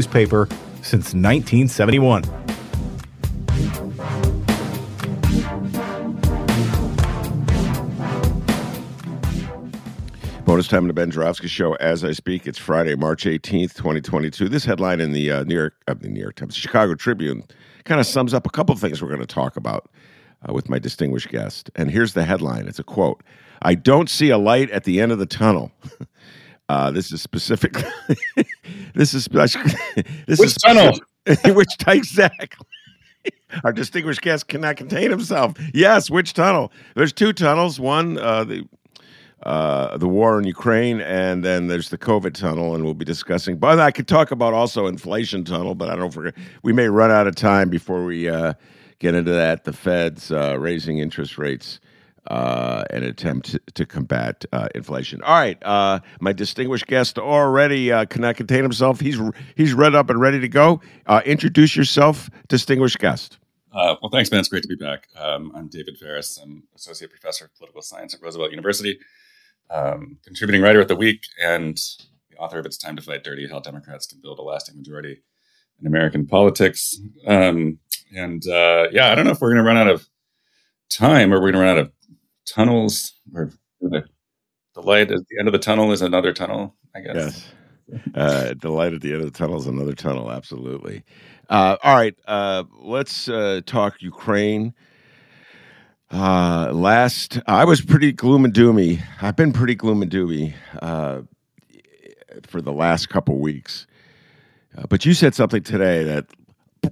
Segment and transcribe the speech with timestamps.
[0.00, 0.48] newspaper
[0.80, 2.22] since 1971.
[10.46, 12.46] Bonus time in the Ben Joravsky Show as I speak.
[12.46, 14.48] It's Friday, March 18th, 2022.
[14.48, 17.44] This headline in the uh, New York, uh, the New York Times, Chicago Tribune,
[17.84, 19.90] kind of sums up a couple of things we're going to talk about
[20.48, 21.70] uh, with my distinguished guest.
[21.76, 23.22] And here's the headline it's a quote
[23.60, 25.70] I don't see a light at the end of the tunnel.
[26.70, 27.72] Uh, this is specific.
[28.94, 29.60] this is special.
[30.26, 30.96] this which is tunnel?
[31.46, 32.66] which exactly?
[33.64, 35.54] Our distinguished guest cannot contain himself.
[35.74, 36.70] Yes, which tunnel?
[36.94, 37.80] There's two tunnels.
[37.80, 38.68] One, uh, the
[39.42, 43.56] uh, the war in Ukraine, and then there's the COVID tunnel, and we'll be discussing.
[43.58, 46.36] But I could talk about also inflation tunnel, but I don't forget.
[46.62, 48.52] We may run out of time before we uh,
[49.00, 49.64] get into that.
[49.64, 51.80] The Fed's uh, raising interest rates
[52.26, 55.22] uh, an attempt to, combat uh, inflation.
[55.22, 59.00] All right, uh, my distinguished guest already uh, cannot contain himself.
[59.00, 59.18] He's
[59.56, 60.80] he's read up and ready to go.
[61.06, 63.38] Uh, introduce yourself, distinguished guest.
[63.72, 64.40] Uh, well, thanks, man.
[64.40, 65.08] It's great to be back.
[65.16, 66.38] Um, I'm David Faris.
[66.38, 68.98] I'm associate professor of political science at Roosevelt University,
[69.70, 71.78] um, contributing writer at the Week, and
[72.30, 75.22] the author of "It's Time to Fight Dirty: How Democrats Can Build a Lasting Majority
[75.80, 77.78] in American Politics." Um,
[78.14, 80.06] and yeah, I don't know if we're going to run out of
[80.90, 81.92] time or we're going to run out of
[82.46, 84.04] tunnels or the,
[84.74, 87.14] the light at the end of the tunnel is another tunnel, I guess.
[87.14, 87.52] Yes.
[88.14, 90.30] Uh, the light at the end of the tunnel is another tunnel.
[90.30, 91.02] Absolutely.
[91.48, 92.14] Uh, all right.
[92.26, 94.74] Uh, let's uh, talk Ukraine.
[96.12, 99.02] Uh, last, I was pretty gloom and doomy.
[99.20, 101.22] I've been pretty gloom and doomy uh,
[102.46, 103.86] for the last couple weeks.
[104.88, 106.26] but you said something today that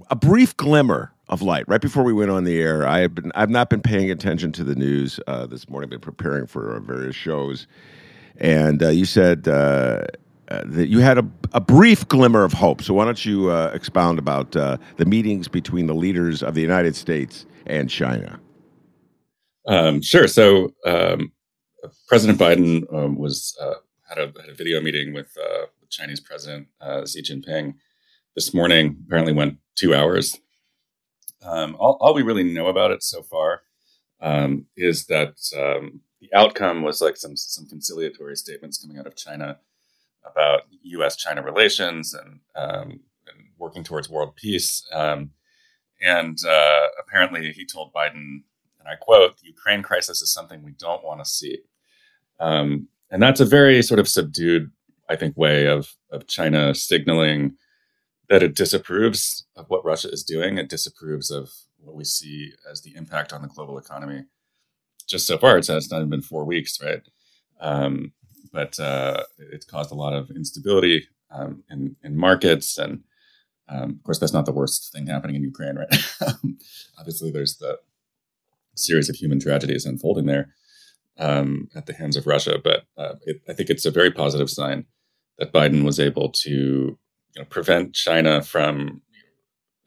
[0.09, 1.63] a brief glimmer of light.
[1.67, 4.51] Right before we went on the air, I have been I've not been paying attention
[4.53, 5.87] to the news uh, this morning.
[5.87, 7.67] I've Been preparing for various shows,
[8.37, 10.01] and uh, you said uh,
[10.49, 12.81] uh, that you had a, a, brief glimmer of hope.
[12.81, 16.61] So why don't you uh, expound about uh, the meetings between the leaders of the
[16.61, 18.39] United States and China?
[19.67, 20.27] Um, sure.
[20.27, 21.31] So um,
[22.07, 23.55] President Biden um, was
[24.07, 26.67] had a, had, a, video meeting with the Chinese President
[27.05, 27.75] Xi Jinping
[28.33, 28.97] this morning.
[29.05, 30.39] Apparently, went two hours
[31.43, 33.61] um, all, all, we really know about it so far
[34.21, 39.15] um, is that um, the outcome was like some some conciliatory statements coming out of
[39.15, 39.57] China
[40.25, 44.85] about U.S.-China relations and, um, and, working towards world peace.
[44.93, 45.31] Um,
[46.01, 48.43] and uh, apparently, he told Biden,
[48.79, 51.59] and I quote, "The Ukraine crisis is something we don't want to see."
[53.11, 54.71] And that's a very sort of subdued,
[55.09, 57.55] I think, way of of China signaling
[58.29, 60.57] that it disapproves of what Russia is doing.
[60.57, 64.25] It disapproves of what we see as the impact on the global economy.
[65.07, 67.01] Just so far, it's, it's not even been four weeks, right?
[67.59, 68.13] Um,
[68.53, 72.77] but uh, it's caused a lot of instability um, in, in markets.
[72.77, 73.03] And
[73.67, 75.93] um, of course, that's not the worst thing happening in Ukraine, right?
[76.99, 77.79] Obviously, there's the
[78.75, 80.53] series of human tragedies unfolding there
[81.17, 82.59] um, at the hands of Russia.
[82.63, 84.85] But uh, it, I think it's a very positive sign
[85.39, 86.97] that Biden was able to
[87.35, 89.01] you know, prevent China from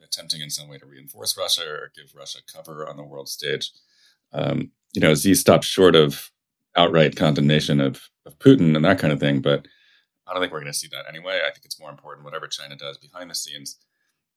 [0.02, 3.70] attempting in some way to reinforce Russia or give Russia cover on the world stage.
[4.32, 6.30] Um, you know, Xi stopped short of
[6.76, 9.66] outright condemnation of, of Putin and that kind of thing, but
[10.26, 11.40] I don't think we're going to see that anyway.
[11.46, 13.78] I think it's more important, whatever China does behind the scenes,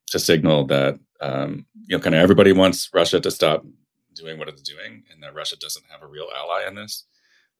[0.07, 3.65] to signal that um, you know, kind of everybody wants Russia to stop
[4.13, 7.05] doing what it's doing, and that Russia doesn't have a real ally in this.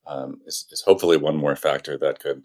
[0.07, 2.44] um, is, is hopefully one more factor that could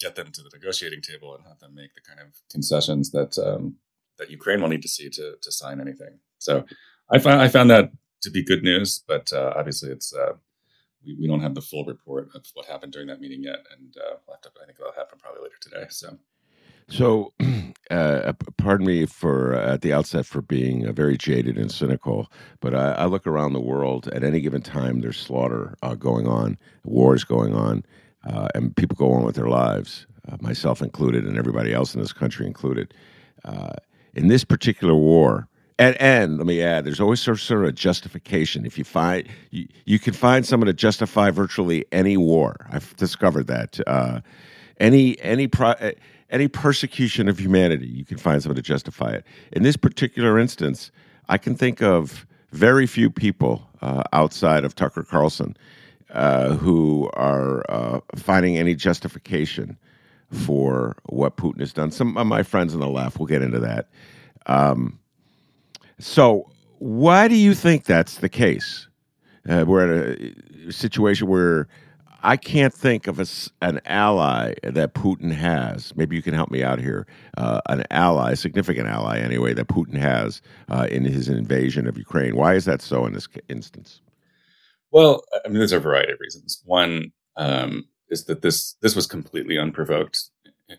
[0.00, 3.38] get them to the negotiating table and have them make the kind of concessions that
[3.38, 3.76] um,
[4.18, 6.18] that Ukraine will need to see to to sign anything.
[6.38, 6.64] So
[7.10, 7.90] I found I found that
[8.22, 10.34] to be good news, but uh, obviously it's uh,
[11.04, 13.96] we, we don't have the full report of what happened during that meeting yet, and
[13.96, 15.86] uh, we'll to, I think that'll happen probably later today.
[15.90, 16.18] So.
[16.88, 17.32] So,
[17.90, 22.32] uh, pardon me for uh, at the outset for being uh, very jaded and cynical,
[22.58, 25.00] but I, I, look around the world at any given time.
[25.00, 27.84] There's slaughter uh, going on, wars going on,
[28.24, 32.00] uh, and people go on with their lives, uh, myself included, and everybody else in
[32.00, 32.92] this country included.
[34.14, 38.66] in this particular war, and, and let me add, there's always sort of a justification.
[38.66, 42.66] If you find you, you can find someone to justify virtually any war.
[42.70, 43.78] I've discovered that
[44.78, 45.74] any any pro
[46.30, 49.24] any persecution of humanity, you can find someone to justify it.
[49.52, 50.90] In this particular instance,
[51.28, 55.56] I can think of very few people uh, outside of Tucker Carlson
[56.12, 59.76] uh, who are uh, finding any justification
[60.30, 61.90] for what Putin has done.
[61.90, 63.88] Some of my friends on the left, we'll get into that.
[64.46, 64.98] Um,
[65.98, 68.88] so, why do you think that's the case?
[69.48, 70.18] Uh, we're at
[70.68, 71.68] a situation where
[72.22, 73.26] I can't think of a,
[73.62, 75.94] an ally that Putin has.
[75.96, 77.06] Maybe you can help me out here.
[77.36, 81.96] Uh, an ally, a significant ally anyway, that Putin has uh, in his invasion of
[81.96, 82.36] Ukraine.
[82.36, 84.00] Why is that so in this instance?
[84.90, 86.62] Well, I mean, there's a variety of reasons.
[86.64, 90.30] One um, is that this this was completely unprovoked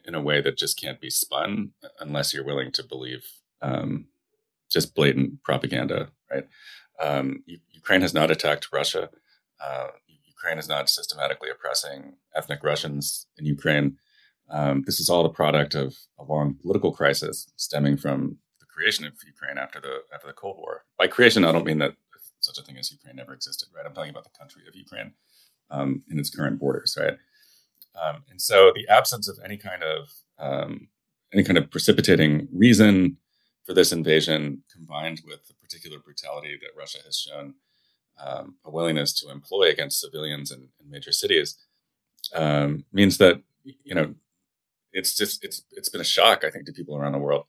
[0.05, 3.23] in a way that just can't be spun unless you're willing to believe
[3.61, 4.07] um,
[4.69, 6.09] just blatant propaganda.
[6.31, 6.47] Right?
[7.01, 7.43] Um,
[7.73, 9.09] Ukraine has not attacked Russia.
[9.63, 9.87] Uh,
[10.27, 13.97] Ukraine is not systematically oppressing ethnic Russians in Ukraine.
[14.49, 19.05] Um, this is all the product of a long political crisis stemming from the creation
[19.05, 20.83] of Ukraine after the after the Cold War.
[20.97, 21.95] By creation, I don't mean that
[22.41, 23.85] such a thing as Ukraine never existed, right?
[23.85, 25.13] I'm talking about the country of Ukraine
[25.69, 27.17] um, in its current borders, right?
[28.01, 30.09] Um, and so the absence of any kind of
[30.39, 30.87] um,
[31.33, 33.17] any kind of precipitating reason
[33.65, 37.53] for this invasion, combined with the particular brutality that Russia has shown
[38.19, 41.57] um, a willingness to employ against civilians in, in major cities
[42.33, 44.13] um, means that you know
[44.93, 47.45] it's just it's it's been a shock I think to people around the world.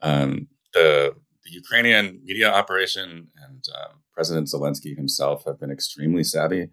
[0.00, 1.14] Um, the
[1.48, 6.68] the Ukrainian media operation and um, President Zelensky himself have been extremely savvy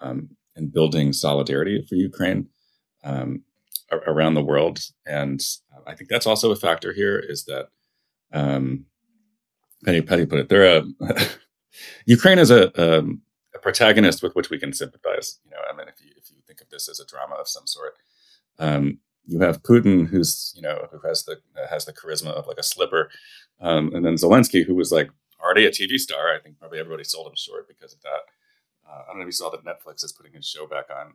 [0.00, 2.48] um, in building solidarity for Ukraine
[3.04, 3.42] um,
[4.06, 5.40] around the world, and
[5.86, 7.18] I think that's also a factor here.
[7.18, 7.68] Is that
[8.32, 8.86] um,
[9.84, 10.48] Penny Petty put it?
[10.48, 10.84] They're a
[12.06, 13.22] Ukraine is a, um,
[13.54, 15.38] a protagonist with which we can sympathize.
[15.44, 17.48] You know, I mean, if you if you think of this as a drama of
[17.48, 17.94] some sort,
[18.58, 21.40] um, you have Putin, who's you know who has the
[21.70, 23.10] has the charisma of like a slipper,
[23.60, 25.10] um, and then Zelensky, who was like
[25.40, 26.34] already a TV star.
[26.34, 28.22] I think probably everybody sold him short because of that.
[28.88, 31.14] Uh, I don't know if you saw that Netflix is putting his show back on.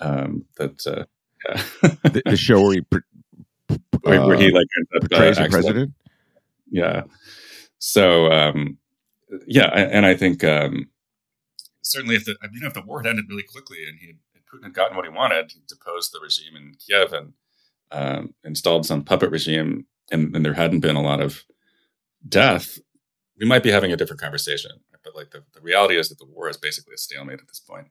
[0.00, 1.04] Um, that uh,
[1.48, 1.62] yeah.
[2.10, 5.92] the, the, show where he uh, where, he like uh, portrays the president.
[6.70, 7.02] Yeah.
[7.78, 8.78] So um,
[9.46, 10.88] yeah, and I think um,
[11.82, 14.16] certainly if the you know if the war had ended really quickly and he had,
[14.52, 17.32] Putin had gotten what he wanted, he deposed the regime in Kiev and
[17.92, 21.44] um, installed some puppet regime, and, and, there hadn't been a lot of
[22.28, 22.78] death,
[23.38, 24.72] we might be having a different conversation.
[25.04, 27.60] But like the, the reality is that the war is basically a stalemate at this
[27.60, 27.88] point.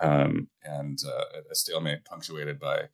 [0.00, 2.88] Um, and uh, a stalemate punctuated by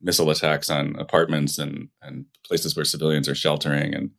[0.00, 4.10] missile attacks on apartments and and places where civilians are sheltering and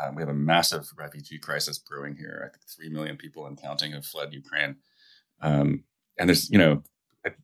[0.00, 2.42] um, we have a massive refugee crisis brewing here.
[2.46, 4.76] I think three million people and counting have fled Ukraine,
[5.42, 5.84] um,
[6.18, 6.82] and there's you know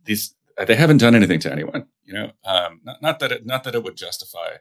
[0.04, 0.35] these
[0.66, 1.87] they haven't done anything to anyone.
[2.06, 4.56] You know, um, not, not, that it, not that it would justify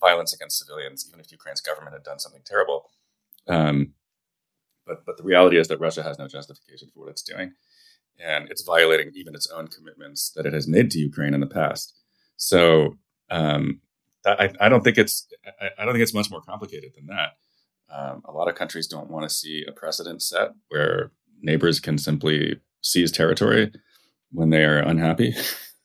[0.00, 2.90] violence against civilians, even if Ukraine's government had done something terrible.
[3.48, 3.94] Um,
[4.86, 7.52] but but the reality is that Russia has no justification for what it's doing,
[8.24, 11.46] and it's violating even its own commitments that it has made to Ukraine in the
[11.46, 11.92] past.
[12.36, 12.96] So
[13.30, 13.80] um,
[14.24, 15.26] I, I don't think it's
[15.60, 17.36] I, I, don't think it's much more complicated than that.
[17.92, 21.98] Um, a lot of countries don't want to see a precedent set where neighbors can
[21.98, 23.72] simply seize territory
[24.32, 25.34] when they are unhappy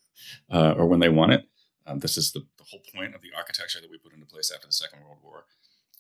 [0.52, 1.46] uh, or when they want it.
[1.88, 4.52] Um, this is the, the, whole point of the architecture that we put into place
[4.54, 5.46] after the Second World War.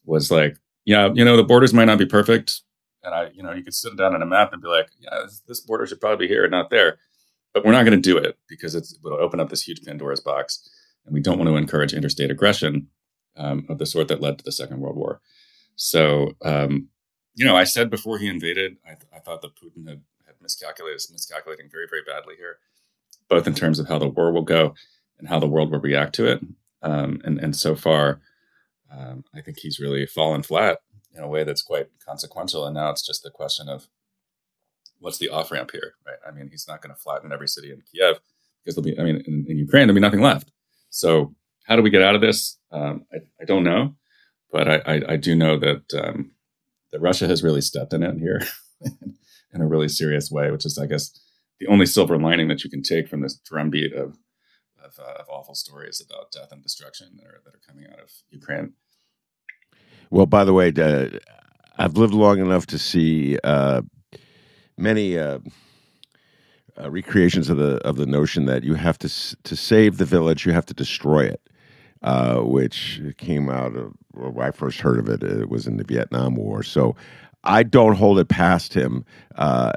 [0.06, 2.62] Was like, yeah, you know, the borders might not be perfect,
[3.04, 5.26] and I, you know, you could sit down on a map and be like, yeah,
[5.48, 7.00] this, border should probably be here, and not there,
[7.54, 10.22] but we're not going to do it because it's, it'll open up this huge Pandora's
[10.22, 10.70] box
[11.06, 12.88] and we don't want to encourage interstate aggression
[13.38, 15.22] um, of the sort that led to the Second World War.
[15.76, 16.90] So, um,
[17.34, 20.36] you know, I said before he invaded, I, th- I thought that Putin had, had
[20.42, 22.60] miscalculated, miscalculating very, very badly here,
[23.32, 24.76] both in terms of how the war will go
[25.18, 26.42] and how the world will react to it.
[26.84, 28.20] Um, and, and so far,
[28.92, 30.80] um, I think he's really fallen flat
[31.16, 32.66] in a way that's quite consequential.
[32.66, 33.88] And now it's just the question of
[35.00, 36.18] what's the off ramp here, right?
[36.28, 38.20] I mean, he's not going to flatten every city in Kiev
[38.60, 40.52] because there'll be, I mean, in, in, Ukraine there'll be nothing left.
[40.90, 41.34] So
[41.64, 42.58] how do we get out of this?
[42.70, 43.96] Um, I, I, don't know,
[44.52, 46.32] but I, I, I do know that um,
[46.92, 48.42] that Russia has really stepped in it here
[49.54, 51.18] in a really serious way, which is, I guess,
[51.62, 54.18] the only silver lining that you can take from this drumbeat of
[54.84, 58.00] of, uh, of awful stories about death and destruction that are, that are coming out
[58.00, 58.74] of Ukraine.
[60.10, 61.20] Well, by the way, uh,
[61.78, 63.84] I've lived long enough to see uh,
[64.78, 65.38] many uh,
[66.82, 69.10] uh, recreations of the of the notion that you have to
[69.44, 71.42] to save the village, you have to destroy it.
[72.02, 75.22] Uh, which came out of when I first heard of it.
[75.22, 76.64] It was in the Vietnam War.
[76.64, 76.96] So
[77.44, 79.74] I don't hold it past him uh,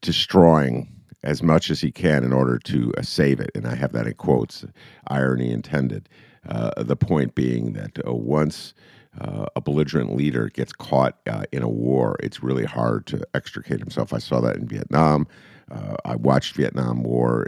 [0.00, 0.88] destroying
[1.22, 3.50] as much as he can in order to uh, save it.
[3.54, 4.64] And I have that in quotes,
[5.08, 6.08] irony intended.
[6.48, 8.72] Uh, the point being that uh, once
[9.20, 13.80] uh, a belligerent leader gets caught uh, in a war, it's really hard to extricate
[13.80, 14.14] himself.
[14.14, 15.26] I saw that in Vietnam.
[15.70, 17.46] Uh, I watched Vietnam War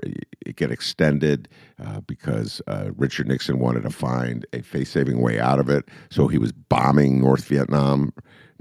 [0.54, 1.48] get extended
[2.06, 2.62] because
[2.96, 7.20] Richard Nixon wanted to find a face-saving way out of it, so he was bombing
[7.20, 8.12] North Vietnam.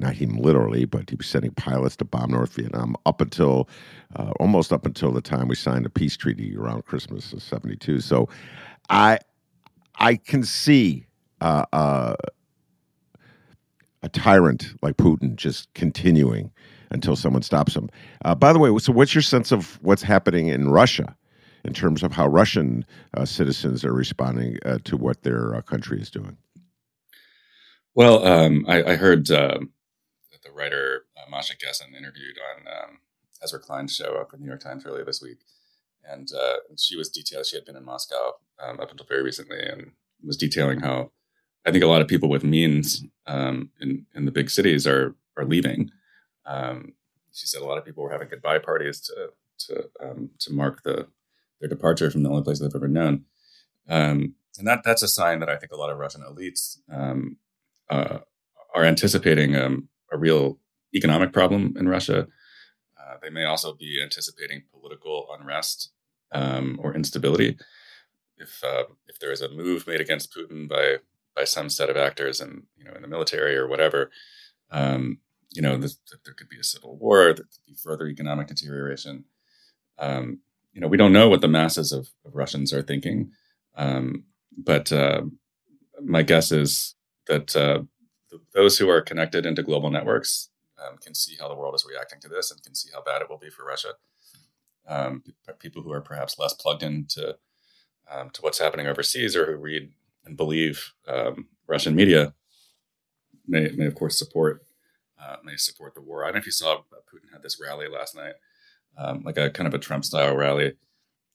[0.01, 3.69] Not him literally, but he was sending pilots to bomb North Vietnam up until
[4.15, 8.01] uh, almost up until the time we signed the peace treaty around Christmas of '72.
[8.01, 8.27] So,
[8.89, 9.19] I
[9.99, 11.05] I can see
[11.39, 12.15] uh, uh,
[14.01, 16.51] a tyrant like Putin just continuing
[16.89, 17.87] until someone stops him.
[18.25, 21.15] Uh, by the way, so what's your sense of what's happening in Russia
[21.63, 26.09] in terms of how Russian uh, citizens are responding uh, to what their country is
[26.09, 26.37] doing?
[27.93, 29.69] Well, um, I, I, heard um,
[30.51, 32.99] the writer uh, Masha Gessen interviewed on um,
[33.43, 35.39] Ezra Klein's show up in the New York Times earlier this week.
[36.03, 39.59] And uh, she was detailing, she had been in Moscow um, up until very recently
[39.59, 39.91] and
[40.23, 41.11] was detailing how
[41.65, 45.15] I think a lot of people with means um, in in the big cities are
[45.37, 45.91] are leaving.
[46.45, 46.93] Um,
[47.31, 49.29] she said a lot of people were having goodbye parties to
[49.67, 51.07] to um, to mark the
[51.59, 53.25] their departure from the only place they've ever known,
[53.87, 58.19] um, and that that's a sign that I think a lot of Russian elites uh,
[58.73, 60.59] are anticipating um, a real
[60.93, 62.27] economic problem in Russia.
[62.99, 65.91] Uh, they may also be anticipating political unrest
[66.33, 67.57] or instability.
[68.37, 70.97] If uh, if there is a move made against Putin by
[71.35, 74.11] by some set of actors and you know in the military or whatever
[74.71, 75.19] um,
[75.51, 79.25] you know this, there could be a civil war there could be further economic deterioration
[79.99, 80.39] um,
[80.73, 83.31] you know we don't know what the masses of, of russians are thinking
[83.75, 84.23] um,
[84.57, 85.21] but uh,
[86.03, 86.95] my guess is
[87.27, 87.55] that
[88.33, 90.49] uh, those who are connected into global networks
[90.83, 93.21] um, can see how the world is reacting to this and can see how bad
[93.21, 93.93] it will be for russia
[94.87, 95.23] um,
[95.59, 97.37] people who are perhaps less plugged into
[98.11, 99.91] um, to what's happening overseas or who read
[100.25, 102.33] and believe um, Russian media
[103.47, 104.65] may, may of course support
[105.21, 106.23] uh, may support the war.
[106.23, 108.33] I don't know if you saw Putin had this rally last night,
[108.97, 110.73] um, like a kind of a Trump style rally,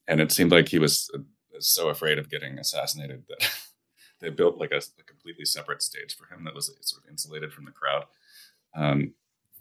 [0.09, 1.21] and it seemed like he was uh,
[1.61, 3.49] so afraid of getting assassinated that
[4.21, 7.53] they built like a, a, completely separate stage for him that was sort of insulated
[7.53, 8.05] from the crowd.
[8.75, 9.13] Um,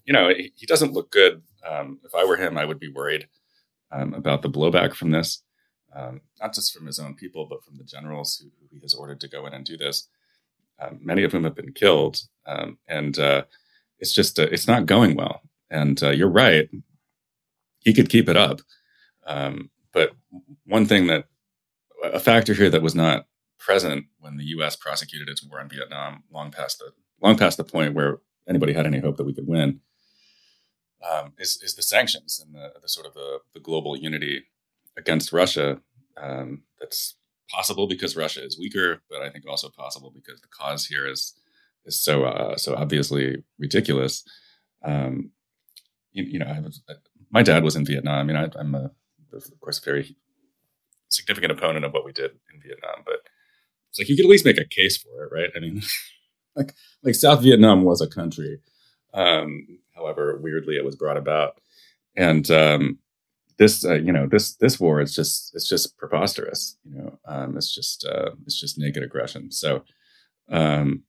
[0.06, 1.42] you know, he, he, doesn't look good.
[1.68, 3.28] Um, if I were him, I would be worried
[3.92, 5.44] um, about the blowback from this
[5.96, 8.94] um, not just from his own people, but from the generals who, who he has
[8.94, 10.08] ordered to go in and do this.
[10.80, 13.44] Um, many of whom have been killed, and uh,
[14.00, 15.42] it's just uh, it's not going well.
[15.70, 16.70] And uh, you're right;
[17.80, 18.60] he could keep it up.
[19.26, 20.12] Um, but
[20.66, 21.26] one thing that
[22.04, 23.26] a factor here that was not
[23.60, 24.76] present when the U.S.
[24.76, 28.86] prosecuted its war in Vietnam, long past the long past the point where anybody had
[28.86, 29.80] any hope that we could win,
[31.10, 34.44] um, is, is the sanctions and the, the sort of the, the global unity
[34.98, 35.80] against Russia.
[36.18, 37.16] Um, that's
[37.50, 41.34] possible because Russia is weaker, but I think also possible because the cause here is
[41.86, 44.24] is so uh, so obviously ridiculous.
[44.84, 45.32] Um,
[46.12, 46.82] you, you, know, was,
[47.30, 48.18] my dad was in Vietnam.
[48.18, 50.16] I mean, I, am of course, a very
[51.10, 53.20] significant opponent of what we did in Vietnam, but
[53.96, 55.50] it's like you could at least make a case for it, right?
[55.56, 55.82] I mean,
[56.56, 56.74] like
[57.04, 58.60] like South Vietnam was a country.
[59.14, 61.62] Um, however, weirdly, it was brought about,
[62.16, 63.00] and um,
[63.58, 67.18] this uh, you know this this war is just it's just preposterous you know?
[67.26, 69.52] Um, it's just uh, it's just naked aggression.
[69.52, 69.84] So
[70.50, 71.04] um,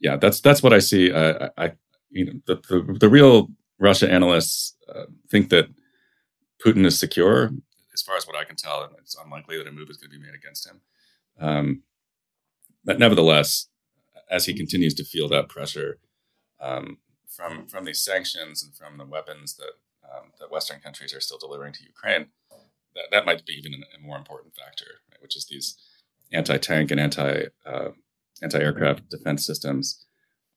[0.00, 1.12] yeah that's that's what I see.
[1.12, 1.72] I, I
[2.10, 5.68] you know the, the, the real Russia analysts uh, think that
[6.64, 7.52] Putin is secure.
[7.94, 10.18] As far as what I can tell it's unlikely that a move is going to
[10.18, 10.80] be made against him.
[11.38, 11.82] Um,
[12.84, 13.68] but nevertheless
[14.30, 15.98] as he continues to feel that pressure
[16.60, 16.98] um,
[17.28, 19.72] from from these sanctions and from the weapons that
[20.04, 22.26] um, that Western countries are still delivering to Ukraine,
[22.94, 25.22] that, that might be even a more important factor, right?
[25.22, 25.76] which is these
[26.32, 27.90] anti-tank and anti uh,
[28.42, 30.04] anti-aircraft defense systems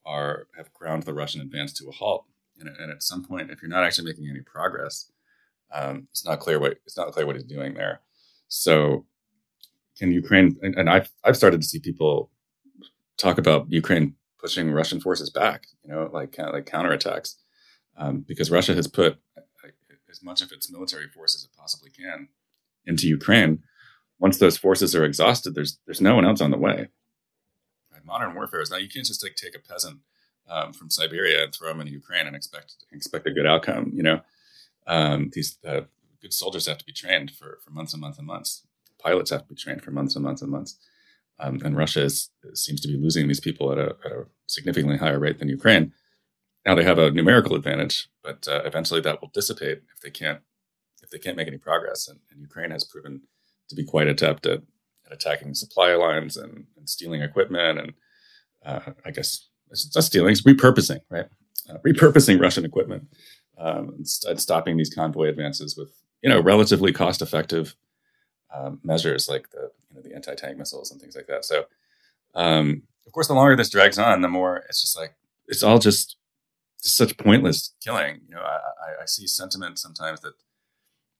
[0.05, 2.25] are have ground the Russian advance to a halt.
[2.59, 5.11] and, and at some point, if you're not actually making any progress,
[5.73, 8.01] um, it's not clear what it's not clear what he's doing there.
[8.47, 9.05] So,
[9.97, 10.57] can Ukraine?
[10.61, 12.31] And, and I've I've started to see people
[13.17, 15.67] talk about Ukraine pushing Russian forces back.
[15.83, 17.35] You know, like like counterattacks,
[17.97, 19.19] um, because Russia has put
[20.15, 22.29] as much of its military force as it possibly can
[22.85, 23.63] into Ukraine.
[24.19, 26.87] Once those forces are exhausted, there's there's no one else on the way.
[27.91, 28.05] Right?
[28.05, 29.99] Modern warfare is now you can't just like take a peasant
[30.49, 33.91] um, from Siberia and throw him into Ukraine and expect expect a good outcome.
[33.93, 34.21] You know,
[34.87, 35.81] um, these uh,
[36.21, 38.65] good soldiers have to be trained for for months and months and months.
[39.05, 40.79] Pilots have to be trained for months and months and months.
[41.39, 44.97] Um, and Russia is, seems to be losing these people at a, at a, significantly
[44.97, 45.91] higher rate than Ukraine.
[46.65, 50.39] Now they have a numerical advantage, but uh, eventually that will dissipate if they can't
[51.01, 52.07] if they can't make any progress.
[52.07, 53.21] And, and Ukraine has proven
[53.69, 54.61] to be quite adept at,
[55.05, 57.93] at attacking supply lines and, and stealing equipment and
[58.65, 61.27] uh, I guess it's not stealing, it's repurposing, right?
[61.69, 63.07] Uh, repurposing Russian equipment
[63.57, 65.89] um, and, st- stopping these convoy advances with
[66.21, 67.75] you know relatively cost effective
[68.53, 71.45] um, measures like the you know the anti tank missiles and things like that.
[71.45, 71.65] So
[72.33, 75.15] um, of course, the longer this drags on, the more it's just like
[75.47, 76.17] it's all just,
[76.77, 78.21] such pointless killing.
[78.27, 80.33] You know, I, I, see sentiment sometimes that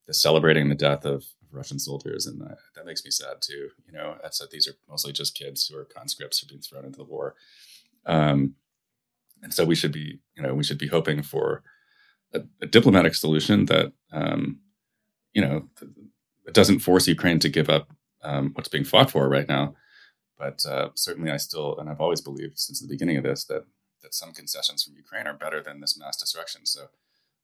[0.07, 3.69] is celebrating the death of, Russian soldiers, and that, that makes me sad too.
[3.87, 6.61] You know, that's that these are mostly just kids who are conscripts who are being
[6.61, 7.35] thrown into the war.
[8.05, 8.55] Um,
[9.41, 11.63] and so we should be, you know, we should be hoping for
[12.33, 14.59] a, a diplomatic solution that, um,
[15.33, 15.69] you know,
[16.47, 17.89] it doesn't force Ukraine to give up
[18.23, 19.75] um, what's being fought for right now.
[20.37, 23.65] But uh, certainly, I still, and I've always believed since the beginning of this that
[24.01, 26.65] that some concessions from Ukraine are better than this mass destruction.
[26.65, 26.87] So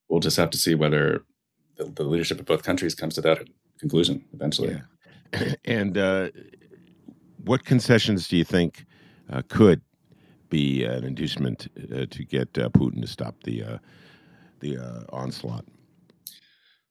[0.07, 1.23] we'll just have to see whether
[1.77, 3.47] the, the leadership of both countries comes to that
[3.79, 4.79] conclusion eventually.
[5.33, 5.53] Yeah.
[5.65, 6.29] And uh,
[7.45, 8.85] what concessions do you think
[9.31, 9.81] uh, could
[10.49, 13.77] be an inducement uh, to get uh, Putin to stop the uh,
[14.59, 15.65] the uh, onslaught?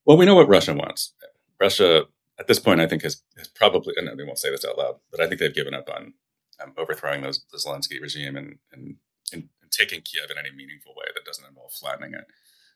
[0.05, 1.13] Well, we know what Russia wants.
[1.61, 2.05] Russia,
[2.39, 4.95] at this point, I think has, has probably, and they won't say this out loud,
[5.11, 6.13] but I think they've given up on
[6.61, 8.95] um, overthrowing those, the Zelensky regime and, and,
[9.31, 12.25] and, taking Kiev in any meaningful way that doesn't involve flattening it.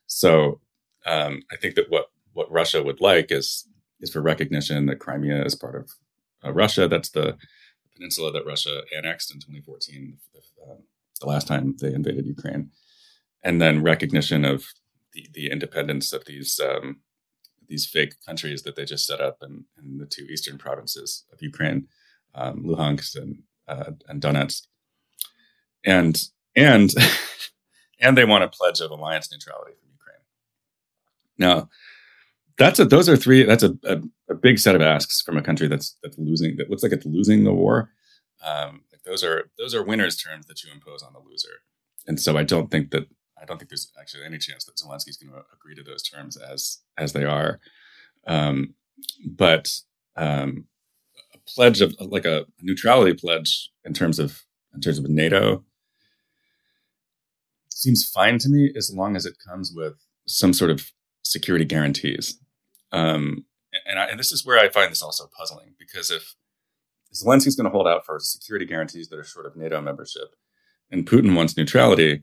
[0.06, 0.60] So
[1.04, 3.68] um, I think that what what Russia would like is
[4.00, 5.90] is for recognition that Crimea is part of
[6.42, 6.88] uh, Russia.
[6.88, 7.36] That's the
[7.94, 10.74] peninsula that Russia annexed in 2014, uh,
[11.20, 12.70] the last time they invaded Ukraine,
[13.42, 14.64] and then recognition of
[15.12, 17.00] the, the independence of these um,
[17.68, 21.42] these fake countries that they just set up in, in the two eastern provinces of
[21.42, 21.88] Ukraine,
[22.34, 24.62] um, Luhansk and uh, and Donetsk,
[25.84, 26.20] and
[26.54, 26.92] and
[28.00, 30.24] and they want a pledge of alliance neutrality from Ukraine.
[31.38, 31.68] Now,
[32.58, 33.42] that's a those are three.
[33.42, 36.70] That's a, a, a big set of asks from a country that's that's losing that
[36.70, 37.90] looks like it's losing the war.
[38.44, 41.62] Um, those are those are winners' terms that you impose on the loser,
[42.06, 43.08] and so I don't think that
[43.40, 46.36] I don't think there's actually any chance that Zelensky's going to agree to those terms
[46.36, 47.60] as as they are.
[48.26, 48.74] Um,
[49.24, 49.68] but
[50.16, 50.64] um,
[51.34, 54.42] a pledge of like a neutrality pledge in terms of
[54.74, 55.64] in terms of NATO
[57.70, 59.94] seems fine to me as long as it comes with
[60.26, 60.90] some sort of
[61.22, 62.38] security guarantees.
[62.90, 63.44] Um,
[63.86, 66.34] and, I, and this is where I find this also puzzling because if
[67.14, 70.34] Zelensky's going to hold out for security guarantees that are short of NATO membership,
[70.90, 72.22] and Putin wants neutrality,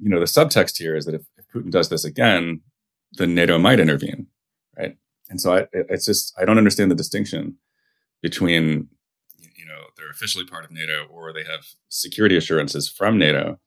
[0.00, 2.60] you know, the subtext here is that if, if Putin does this again,
[3.12, 4.26] then NATO might intervene,
[4.76, 4.96] right?
[5.30, 7.56] And so I, it's just I don't understand the distinction
[8.22, 8.88] between
[9.56, 13.58] you know they're officially part of NATO or they have security assurances from NATO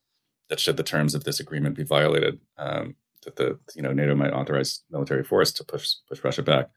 [0.48, 4.14] that should the terms of this agreement be violated, um, that the you know NATO
[4.14, 6.70] might authorize military force to push push Russia back.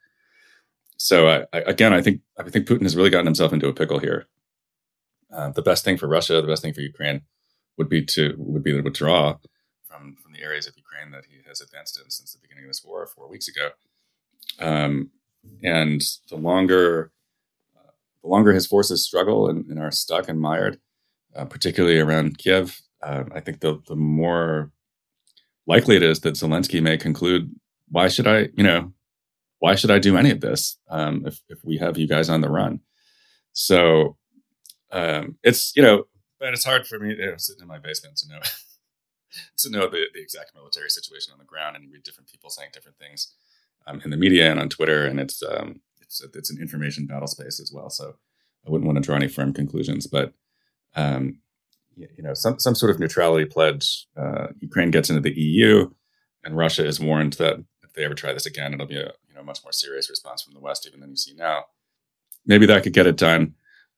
[0.98, 3.74] So I, I, again, I think I think Putin has really gotten himself into a
[3.74, 4.28] pickle here.
[5.34, 7.22] Uh, the best thing for Russia, the best thing for Ukraine,
[7.82, 9.38] would be to would be to withdraw
[9.88, 12.70] from from the areas of Ukraine that he has advanced in since the beginning of
[12.70, 13.70] this war four weeks ago.
[14.60, 15.10] Um,
[15.64, 17.12] and the longer
[18.22, 20.80] the longer his forces struggle and, and are stuck and mired,
[21.36, 24.72] uh, particularly around Kiev, uh, I think the the more
[25.66, 27.54] likely it is that Zelensky may conclude,
[27.90, 28.94] why should I, you know,
[29.60, 32.42] why should I do any of this um, if if we have you guys on
[32.42, 32.82] the run?
[33.54, 34.18] So
[34.92, 36.06] um, it's you know
[36.42, 38.40] but it's hard for me to sit in my basement to know
[39.58, 42.50] to know the, the exact military situation on the ground and you read different people
[42.50, 43.34] saying different things
[43.88, 47.28] um, in the media and on Twitter and it's um, it's it's an information battle
[47.28, 47.90] space as well.
[47.90, 48.16] So
[48.66, 50.34] I wouldn't want to draw any firm conclusions, but
[50.96, 51.38] um,
[51.96, 54.08] you know some some sort of neutrality pledge.
[54.18, 55.90] Uh, Ukraine gets into the EU,
[56.44, 59.36] and Russia is warned that if they ever try this again, it'll be a you
[59.36, 61.66] know much more serious response from the West even than you see now.
[62.46, 63.56] Maybe that could get it done.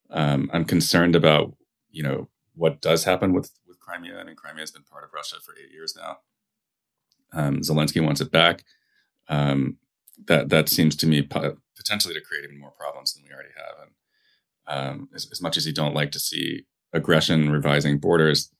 [0.10, 1.56] Um, I'm concerned about
[1.90, 4.18] you know what does happen with with Crimea.
[4.18, 6.18] I mean, Crimea has been part of Russia for eight years now.
[7.34, 8.64] Um, Zelensky wants it back.
[9.28, 9.78] Um,
[10.28, 11.22] that that seems to me
[11.76, 13.88] potentially to create even more problems than we already have.
[13.88, 13.92] And
[14.68, 18.52] um, as, as, much as you don't like to see aggression revising borders,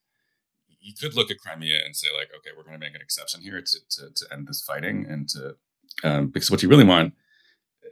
[0.82, 3.42] you could look at Crimea and say like, okay, we're going to make an exception
[3.42, 5.56] here to, to, to end this fighting and to
[6.04, 7.14] um, because what you really want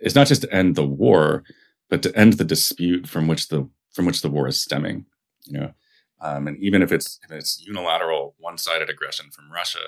[0.02, 1.44] is not just to end the war,
[1.90, 5.06] but to end the dispute from which the from which the war is stemming.
[5.46, 5.74] You know,
[6.22, 9.80] um, and even if it's if it's unilateral, one-sided aggression from Russia,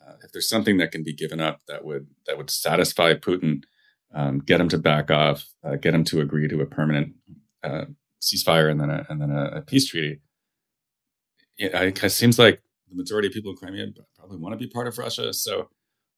[0.00, 3.62] uh, if there's something that can be given up that would that would satisfy Putin,
[4.14, 7.14] um, get him to back off, uh, get him to agree to a permanent
[7.64, 7.86] uh,
[8.20, 10.20] ceasefire and then a, and then a, a peace treaty.
[11.56, 14.86] It, it, seems like the majority of people in Crimea probably want to be part
[14.86, 15.32] of Russia.
[15.32, 15.68] So,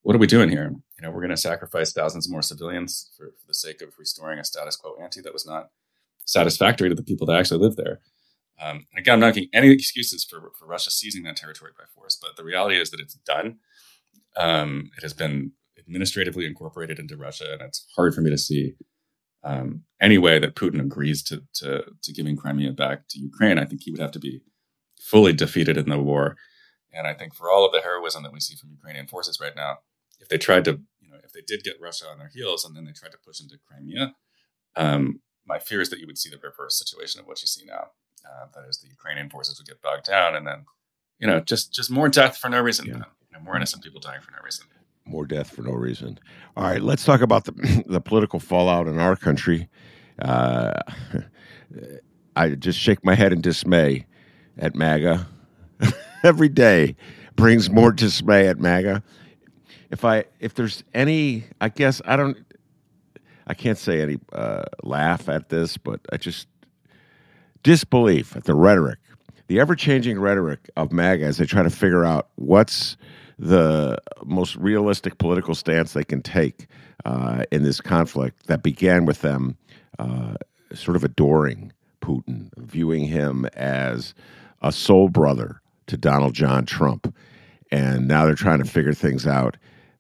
[0.03, 0.71] what are we doing here?
[0.71, 4.39] You know, we're going to sacrifice thousands more civilians for, for the sake of restoring
[4.39, 5.71] a status quo ante that was not
[6.27, 8.01] satisfactory to the people that actually live there.
[8.61, 12.19] Um, again, I'm not making any excuses for, for Russia seizing that territory by force,
[12.21, 13.59] but the reality is that it's done.
[14.37, 18.75] Um, it has been administratively incorporated into Russia, and it's hard for me to see
[19.43, 23.59] um, any way that Putin agrees to, to, to giving Crimea back to Ukraine.
[23.59, 24.43] I think he would have to be
[25.01, 26.37] fully defeated in the war,
[26.93, 29.57] and I think for all of the heroism that we see from Ukrainian forces right
[29.57, 29.79] now,
[30.21, 32.77] if they tried to, you know, if they did get Russia on their heels and
[32.77, 34.15] then they tried to push into Crimea,
[34.77, 37.65] um, my fear is that you would see the reverse situation of what you see
[37.65, 37.89] now.
[38.25, 40.65] Uh, that is, the Ukrainian forces would get bogged down, and then
[41.21, 42.87] you know, just just more death for no reason.
[42.87, 42.95] Yeah.
[42.95, 44.67] You know, more innocent people dying for no reason.
[45.05, 46.19] More death for no reason.
[46.57, 49.69] All right, let's talk about the the political fallout in our country.
[50.21, 50.73] Uh,
[52.37, 54.07] I just shake my head in dismay
[54.59, 55.27] at MAGA.
[56.25, 56.97] Every day
[57.37, 59.03] brings more dismay at MAGA.
[59.91, 62.39] If I if there's any, I guess I don't.
[63.47, 66.47] I can't say any uh, laugh at this, but I just
[67.63, 68.99] disbelief at the rhetoric,
[69.49, 72.97] the ever changing rhetoric of MAGA as they try to figure out what's
[73.39, 76.67] the most realistic political stance they can take
[77.05, 79.57] uh, in this conflict that began with them
[79.99, 80.35] uh,
[80.75, 84.15] sort of adoring Putin, viewing him as
[84.63, 87.15] a soul brother to Donald John Trump.
[87.73, 89.57] And now they're trying to figure things out.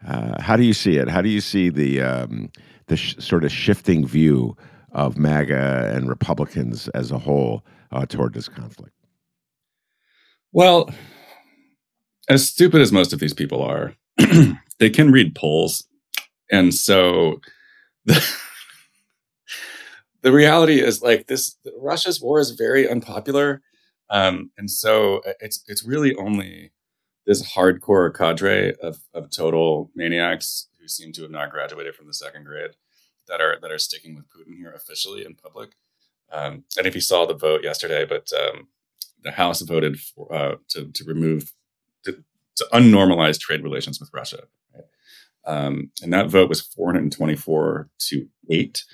[0.06, 1.08] Uh, how do you see it?
[1.08, 2.50] How do you see the um,
[2.86, 4.56] the sh- sort of shifting view
[4.92, 8.94] of MAGA and Republicans as a whole uh, toward this conflict?
[10.53, 10.90] Well,
[12.29, 13.94] as stupid as most of these people are,
[14.79, 15.87] they can read polls.
[16.50, 17.40] And so
[18.05, 18.24] the,
[20.22, 23.62] the reality is like this Russia's war is very unpopular.
[24.11, 26.72] Um, and so it's it's really only
[27.26, 32.14] this hardcore cadre of, of total maniacs who seem to have not graduated from the
[32.14, 32.70] second grade
[33.30, 35.70] that are that are sticking with Putin here officially in public.
[36.30, 38.68] Um, and if you saw the vote yesterday, but um,
[39.22, 41.52] the House voted for, uh, to to remove
[42.04, 42.22] to,
[42.56, 44.42] to unnormalize trade relations with Russia,
[44.74, 44.84] right?
[45.46, 48.84] um, and that vote was 424 to eight.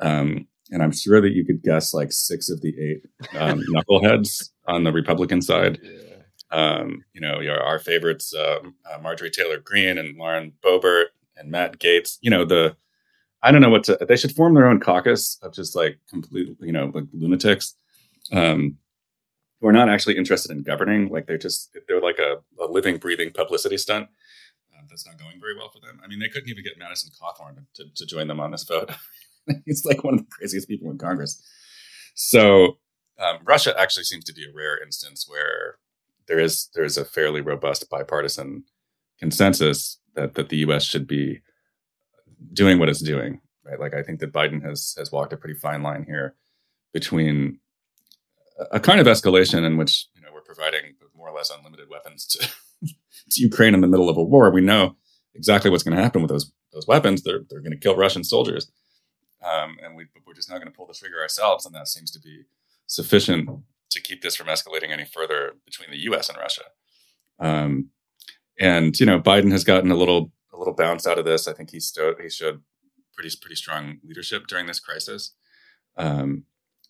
[0.00, 3.02] Um, and I'm sure that you could guess like six of the eight
[3.38, 5.80] um, knuckleheads on the Republican side.
[5.82, 5.92] Yeah.
[6.50, 11.78] Um, you know, our favorites, um, uh, Marjorie Taylor Greene and Lauren Boebert and Matt
[11.78, 12.18] Gaetz.
[12.20, 12.76] You know, the
[13.42, 13.98] I don't know what to.
[14.06, 17.74] They should form their own caucus of just like complete, you know, like lunatics,
[18.32, 18.76] um,
[19.60, 21.08] who are not actually interested in governing.
[21.08, 24.08] Like they're just they're like a, a living, breathing publicity stunt.
[24.74, 26.00] Uh, that's not going very well for them.
[26.02, 28.90] I mean, they couldn't even get Madison Cawthorn to, to join them on this vote.
[29.64, 31.42] He's like one of the craziest people in Congress.
[32.14, 32.78] So
[33.18, 35.76] um, Russia actually seems to be a rare instance where
[36.26, 38.64] there is there is a fairly robust bipartisan
[39.18, 40.84] consensus that that the U.S.
[40.84, 41.40] should be
[42.52, 43.40] doing what it's doing.
[43.64, 46.34] Right, like I think that Biden has has walked a pretty fine line here
[46.92, 47.58] between
[48.72, 52.26] a kind of escalation in which you know we're providing more or less unlimited weapons
[52.26, 52.48] to
[53.30, 54.50] to Ukraine in the middle of a war.
[54.50, 54.96] We know
[55.34, 57.22] exactly what's going to happen with those those weapons.
[57.22, 58.70] They're they're going to kill Russian soldiers,
[59.42, 61.66] um, and we we're just not going to pull the trigger ourselves.
[61.66, 62.44] And that seems to be
[62.86, 63.50] sufficient
[63.90, 66.28] to keep this from escalating any further between the U.S.
[66.28, 66.62] and Russia.
[67.38, 67.90] Um,
[68.58, 71.46] and you know, Biden has gotten a little a little bounce out of this.
[71.46, 71.80] I think he
[72.20, 72.62] he showed
[73.14, 75.32] pretty pretty strong leadership during this crisis,
[75.96, 76.44] um,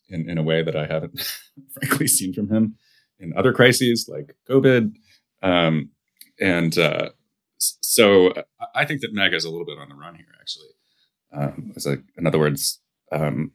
[0.09, 1.21] in in a way that I haven't
[1.73, 2.77] frankly seen from him
[3.19, 4.95] in other crises like COVID.
[5.43, 5.91] Um,
[6.41, 7.11] and uh,
[7.59, 8.33] so
[8.75, 10.27] I think that MAGA is a little bit on the run here.
[10.41, 10.69] Actually,
[11.33, 12.81] um, it's like in other words,
[13.13, 13.53] um,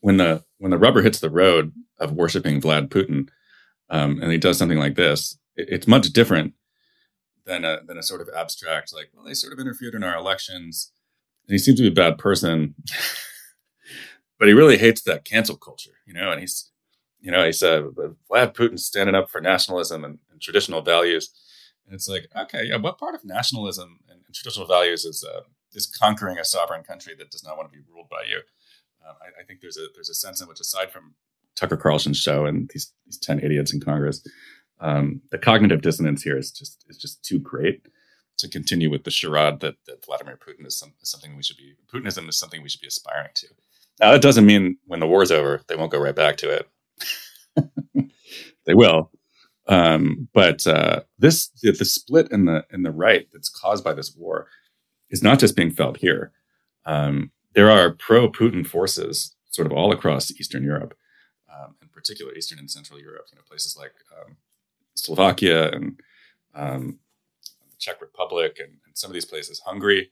[0.00, 3.28] when the when the rubber hits the road of worshiping Vlad Putin,
[3.90, 6.54] um, and he does something like this, it, it's much different
[7.46, 10.16] than a than a sort of abstract like well they sort of interfered in our
[10.16, 10.90] elections
[11.46, 12.74] and he seems to be a bad person
[14.38, 16.70] but he really hates that cancel culture you know and he's
[17.24, 17.84] you know, he said
[18.30, 21.30] Vlad Putin's standing up for nationalism and, and, traditional values.
[21.86, 25.40] And it's like, okay, yeah, what part of nationalism and, and traditional values is uh,
[25.72, 28.40] is conquering a sovereign country that does not want to be ruled by you?
[29.08, 31.14] Um, I, I, think there's a there's a sense in which, aside from
[31.56, 34.26] Tucker Carlson's show and these these ten idiots in Congress,
[34.84, 37.88] um, the cognitive dissonance here is just is just too great
[38.36, 41.56] to continue with the charade that, that Vladimir Putin is, some, is something we should
[41.56, 43.46] be Putinism is something we should be aspiring to.
[43.98, 46.68] Now that doesn't mean when the war's over they won't go right back to it.
[48.66, 49.10] they will,
[49.68, 53.94] um, but uh, this the, the, split in the in the right that's caused by
[53.94, 54.48] this war
[55.08, 56.32] is not just being felt here.
[56.84, 60.94] Um, there are pro Putin forces sort of all across Eastern Europe,
[61.50, 63.26] um, in particular Eastern and Central Europe.
[63.32, 64.36] You know, places like um,
[64.94, 66.00] Slovakia and
[66.54, 66.98] um,
[67.70, 70.10] the Czech Republic, and, and, some of these places, Hungary,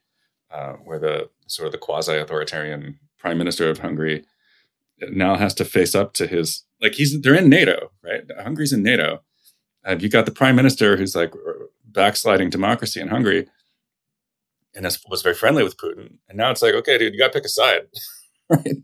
[0.50, 4.24] uh, where the sort of the quasi-authoritarian prime minister of Hungary
[5.10, 8.22] now has to face up to his like he's they're in NATO, right?
[8.42, 9.22] Hungary's in NATO.
[9.84, 11.32] And you got the prime minister who's like
[11.84, 13.48] backsliding democracy in Hungary
[14.74, 16.18] and was very friendly with Putin.
[16.28, 17.82] And now it's like, okay, dude, you got to pick a side,
[18.48, 18.76] right?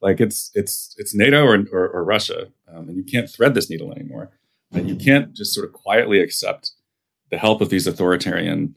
[0.00, 3.70] Like it's it's it's NATO or or, or Russia, um, and you can't thread this
[3.70, 4.30] needle anymore.
[4.76, 6.72] And you can't just sort of quietly accept
[7.30, 8.76] the help of these authoritarian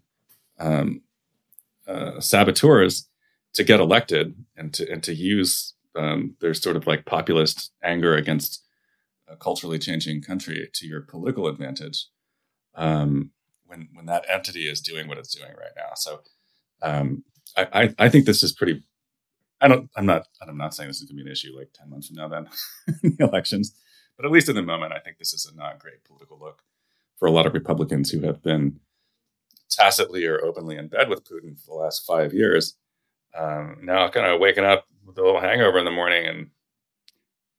[0.59, 1.01] um,
[1.87, 3.07] uh, saboteurs
[3.53, 8.15] to get elected and to and to use um, their sort of like populist anger
[8.15, 8.63] against
[9.27, 12.07] a culturally changing country to your political advantage
[12.75, 13.31] um,
[13.65, 15.91] when when that entity is doing what it's doing right now.
[15.95, 16.21] So
[16.81, 17.23] um,
[17.57, 18.83] I, I, I think this is pretty.
[19.61, 19.89] I don't.
[19.95, 20.27] I'm not.
[20.41, 22.27] I'm not saying this is going to be an issue like ten months from now.
[22.27, 22.49] Then
[23.17, 23.75] the elections,
[24.19, 26.61] but at least in the moment, I think this is a not great political look
[27.17, 28.77] for a lot of Republicans who have been
[29.69, 32.75] tacitly or openly in bed with Putin for the last five years.
[33.33, 36.49] Um, now, kind of waking up with a little hangover in the morning and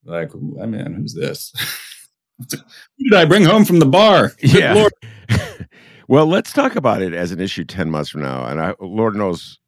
[0.05, 1.55] like, I mean, who's this?
[2.51, 4.29] Who did I bring home from the bar?
[4.41, 4.89] Good yeah.
[6.09, 8.45] Well, let's talk about it as an issue 10 months from now.
[8.45, 9.59] And I, Lord knows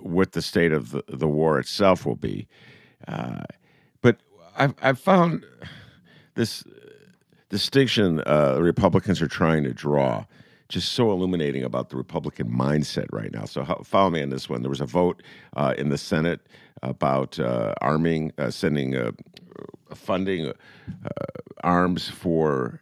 [0.00, 2.46] what the state of the, the war itself will be.
[3.08, 3.44] Uh,
[4.02, 4.18] but
[4.56, 5.44] I've, I've found
[6.36, 6.64] this
[7.48, 10.24] distinction uh, Republicans are trying to draw
[10.68, 13.44] just so illuminating about the Republican mindset right now.
[13.44, 14.62] So follow me on this one.
[14.62, 15.22] There was a vote
[15.56, 16.40] uh, in the Senate
[16.82, 19.12] about uh, arming, uh, sending uh,
[19.94, 20.52] funding uh,
[21.62, 22.80] arms for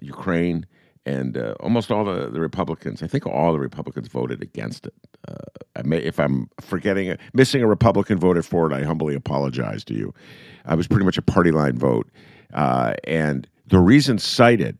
[0.00, 0.66] Ukraine
[1.08, 4.94] and uh, almost all the, the, Republicans, I think all the Republicans voted against it.
[5.78, 9.94] Uh, may, if I'm forgetting, missing a Republican voted for it, I humbly apologize to
[9.94, 10.12] you.
[10.64, 12.08] I was pretty much a party line vote,
[12.52, 14.78] uh, and the reason cited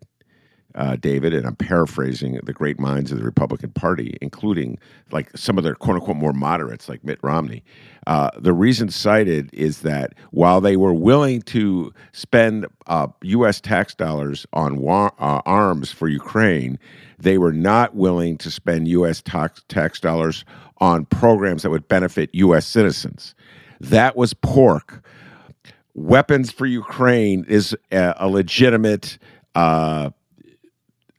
[0.75, 4.79] uh, David, and I'm paraphrasing the great minds of the Republican Party, including
[5.11, 7.65] like some of their quote unquote more moderates like Mitt Romney.
[8.07, 13.61] Uh, the reason cited is that while they were willing to spend uh, U.S.
[13.61, 16.79] tax dollars on uh, arms for Ukraine,
[17.19, 19.21] they were not willing to spend U.S.
[19.21, 20.45] tax, tax dollars
[20.79, 22.67] on programs that would benefit U.S.
[22.67, 23.35] citizens.
[23.81, 25.05] That was pork.
[25.95, 29.19] Weapons for Ukraine is a, a legitimate
[29.55, 30.11] uh,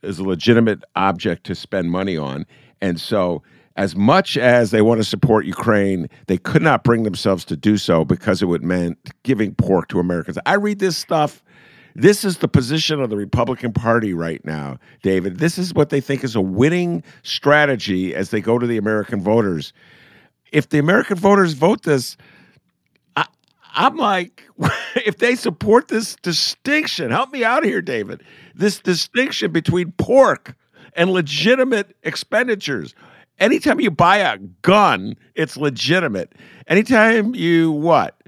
[0.02, 2.46] is a legitimate object to spend money on.
[2.82, 3.44] And so,
[3.76, 7.78] as much as they want to support Ukraine, they could not bring themselves to do
[7.78, 10.38] so because it would mean giving pork to Americans.
[10.46, 11.44] I read this stuff.
[11.96, 15.40] This is the position of the Republican Party right now, David.
[15.40, 19.22] This is what they think is a winning strategy as they go to the American
[19.22, 19.74] voters.
[20.52, 22.18] If the American voters vote this,
[23.16, 23.26] I,
[23.74, 24.48] I'm like,
[24.96, 28.24] if they support this distinction, help me out here, David
[28.60, 30.56] this distinction between pork
[30.94, 32.94] and legitimate expenditures.
[33.40, 36.34] Anytime you buy a gun, it's legitimate.
[36.68, 38.19] Anytime you what?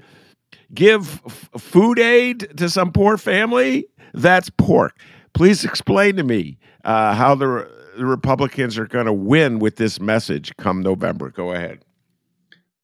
[0.74, 4.98] Give f- food aid to some poor family, that's pork.
[5.34, 10.00] Please explain to me uh, how the, the Republicans are going to win with this
[10.00, 11.30] message come November.
[11.30, 11.84] Go ahead.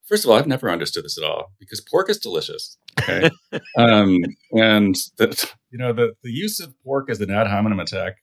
[0.07, 2.79] First of all, I've never understood this at all because pork is delicious.
[3.01, 3.31] Okay,
[3.79, 4.19] um,
[4.53, 8.15] and the, you know the the use of pork as an ad hominem attack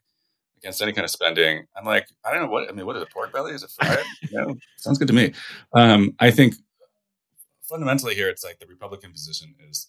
[0.58, 1.65] against any kind of spending.
[1.78, 2.88] I'm like, I don't know what I mean.
[2.88, 3.54] What is a pork belly?
[3.54, 4.58] Is it fried?
[4.78, 5.34] sounds good to me.
[5.73, 6.56] Um, I think
[7.67, 9.88] fundamentally here, it's like the Republican position is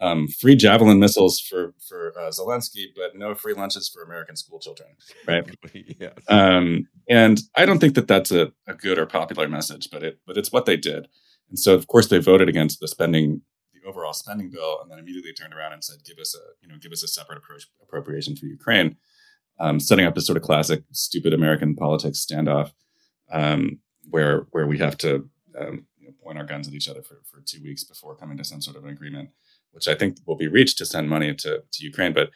[0.00, 4.58] um, free javelin missiles for for uh, Zelensky, but no free lunches for American school
[4.58, 4.90] children,
[5.26, 5.48] right?
[5.98, 6.12] yes.
[6.28, 10.20] um, and I don't think that that's a, a good or popular message, but it
[10.26, 11.08] but it's what they did,
[11.48, 13.40] and so of course they voted against the spending
[13.72, 16.68] the overall spending bill, and then immediately turned around and said, "Give us a you
[16.68, 18.96] know give us a separate approach, appropriation for Ukraine,"
[19.58, 22.72] um, setting up this sort of classic stupid American politics standoff
[23.32, 23.78] um,
[24.10, 25.86] where where we have to um,
[26.26, 28.76] point our guns at each other for, for two weeks before coming to some sort
[28.76, 29.30] of an agreement
[29.70, 32.12] which I think will be reached to send money to, to Ukraine.
[32.12, 32.30] But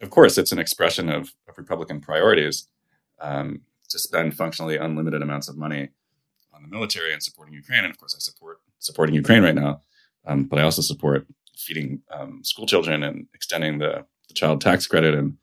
[0.00, 2.68] of course, it's an expression of, of Republican priorities
[3.20, 5.88] um, to spend functionally unlimited amounts of money
[6.54, 7.84] on the military and supporting Ukraine.
[7.84, 9.80] And of course, I support supporting Ukraine right now,
[10.26, 11.26] um, but I also support
[11.56, 15.36] feeding um, school children and extending the, the, child tax credit and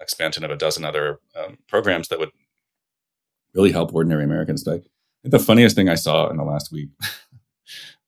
[0.00, 2.30] expansion of a dozen other um, programs that would
[3.54, 4.64] really help ordinary Americans.
[4.64, 4.84] But
[5.22, 6.88] the funniest thing I saw in the last week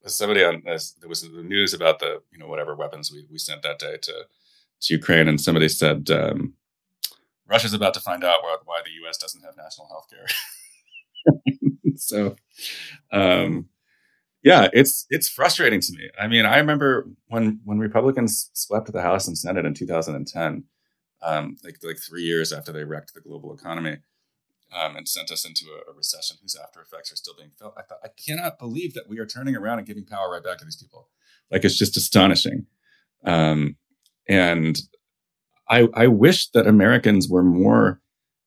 [0.06, 3.62] somebody on there was the news about the you know whatever weapons we, we sent
[3.62, 4.12] that day to
[4.80, 6.54] to Ukraine, and somebody said um,
[7.48, 9.18] Russia's about to find out why, why the U.S.
[9.18, 10.26] doesn't have national health care.
[11.96, 12.36] so,
[13.12, 13.68] um,
[14.42, 16.10] yeah, it's it's frustrating to me.
[16.20, 20.64] I mean, I remember when when Republicans swept the House and Senate in 2010,
[21.22, 23.98] um, like like three years after they wrecked the global economy
[24.74, 27.74] um, and sent us into a, a, recession whose after effects are still being felt.
[27.76, 30.58] I thought I cannot believe that we are turning around and giving power right back
[30.58, 31.08] to these people.
[31.50, 32.66] Like it's just astonishing.
[33.24, 33.76] Um,
[34.28, 34.78] and
[35.68, 38.00] I I wish that Americans were more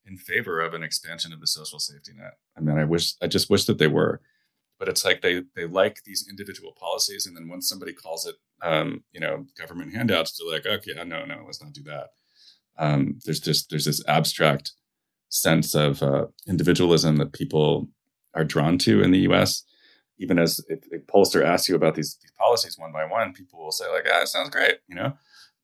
[0.06, 2.38] in favor of an expansion of the social safety net.
[2.58, 4.22] I mean, I wish I just wish that they were
[4.82, 8.34] but it's like they they like these individual policies, and then once somebody calls it,
[8.64, 12.08] um, you know, government handouts, they're like, okay, no, no, let's not do that.
[12.80, 14.72] Um, there's just there's this abstract
[15.32, 17.88] sense of uh, individualism that people
[18.36, 19.64] are drawn to in the U.S.
[20.20, 23.60] Even as if a pollster asks you about these, these policies one by one, people
[23.60, 25.14] will say like, "Ah, it sounds great," you know.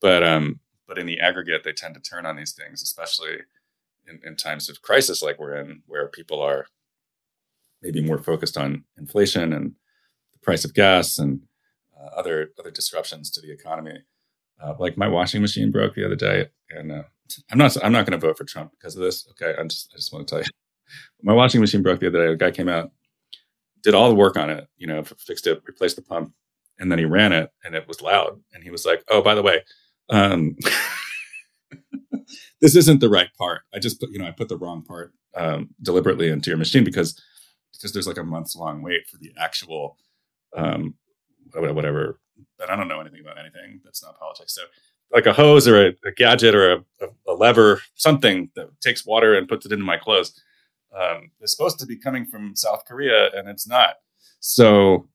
[0.02, 3.38] But um, but in the aggregate, they tend to turn on these things, especially
[4.08, 6.66] in, in times of crisis like we're in, where people are
[7.82, 9.74] maybe more focused on inflation and
[10.34, 11.42] the price of gas and
[12.00, 14.00] uh, other other disruptions to the economy.
[14.60, 17.04] Uh, like my washing machine broke the other day, and uh,
[17.52, 19.28] I'm not I'm not going to vote for Trump because of this.
[19.32, 20.48] Okay, I'm just I just want to tell you,
[21.22, 22.34] my washing machine broke the other day.
[22.34, 22.92] A guy came out,
[23.84, 26.34] did all the work on it, you know, fixed it, replaced the pump,
[26.80, 28.40] and then he ran it, and it was loud.
[28.54, 29.64] And he was like, "Oh, by the way."
[30.10, 30.56] Um,
[32.62, 33.62] this isn't the right part.
[33.74, 36.84] I just put, you know, I put the wrong part um, deliberately into your machine
[36.84, 37.22] because
[37.74, 39.98] because there's like a months long wait for the actual
[40.56, 40.96] um,
[41.54, 42.20] whatever.
[42.58, 44.54] But I don't know anything about anything that's not politics.
[44.54, 44.64] So
[45.12, 46.84] like a hose or a, a gadget or a,
[47.28, 50.40] a, lever, something that takes water and puts it into my clothes.
[50.98, 53.96] Um, is supposed to be coming from South Korea, and it's not.
[54.40, 55.08] So,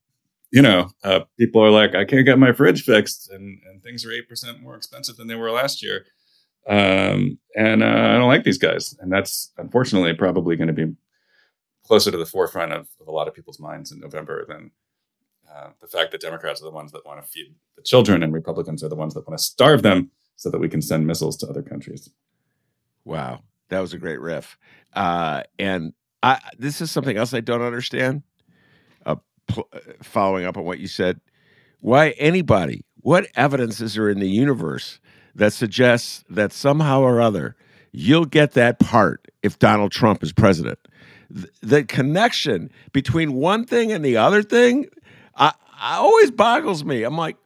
[0.53, 4.05] you know, uh, people are like, I can't get my fridge fixed, and, and things
[4.05, 6.05] are eight percent more expensive than they were last year.
[6.69, 10.95] Um, and uh, I don't like these guys, and that's unfortunately probably going to be
[11.85, 14.71] closer to the forefront of, of a lot of people's minds in November than
[15.55, 18.33] uh, the fact that Democrats are the ones that want to feed the children and
[18.33, 21.37] Republicans are the ones that want to starve them so that we can send missiles
[21.39, 22.11] to other countries.
[23.05, 24.57] Wow, that was a great riff.
[24.93, 28.23] Uh, and I, this is something else I don't understand.
[29.05, 31.21] Uh, pl- uh, following up on what you said,
[31.81, 32.85] why anybody?
[33.01, 35.01] What evidence is there in the universe
[35.35, 37.57] that suggests that somehow or other
[37.91, 40.79] you'll get that part if Donald Trump is president?
[41.63, 44.87] the connection between one thing and the other thing,
[45.37, 47.03] I, I always boggles me.
[47.03, 47.37] I'm like,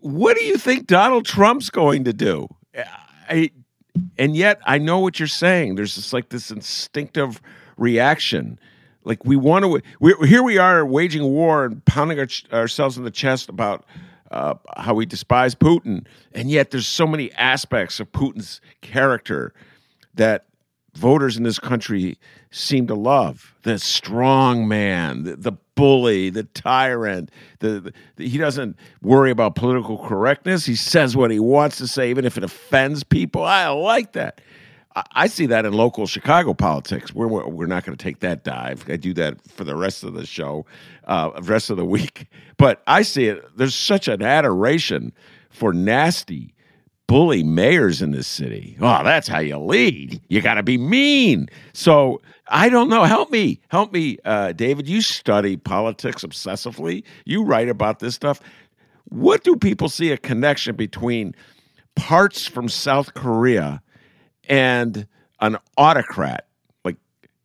[0.00, 2.48] what do you think Donald Trump's going to do?
[3.28, 3.50] I,
[4.18, 5.76] and yet I know what you're saying.
[5.76, 7.40] There's just like this instinctive
[7.76, 8.58] reaction.
[9.04, 13.04] Like we want to, we here we are waging war and pounding our, ourselves in
[13.04, 13.84] the chest about
[14.30, 19.54] uh, how we despise Putin, and yet there's so many aspects of Putin's character
[20.14, 20.46] that
[20.94, 22.18] voters in this country
[22.50, 27.30] seem to love the strong man, the, the bully, the tyrant.
[27.58, 30.64] The, the, he doesn't worry about political correctness.
[30.64, 33.42] He says what he wants to say, even if it offends people.
[33.42, 34.40] I like that.
[34.94, 37.14] I, I see that in local Chicago politics.
[37.14, 38.84] We're we're not going to take that dive.
[38.88, 40.66] I do that for the rest of the show,
[41.04, 42.28] uh, rest of the week.
[42.56, 43.44] But I see it.
[43.56, 45.12] There's such an adoration
[45.50, 46.53] for nasty
[47.06, 48.76] bully mayors in this city.
[48.80, 50.20] Oh, that's how you lead.
[50.28, 51.48] You got to be mean.
[51.72, 53.04] So I don't know.
[53.04, 53.60] Help me.
[53.68, 54.88] Help me, uh, David.
[54.88, 58.40] You study politics obsessively, you write about this stuff.
[59.04, 61.34] What do people see a connection between
[61.94, 63.82] parts from South Korea
[64.48, 65.06] and
[65.40, 66.46] an autocrat
[66.84, 66.96] like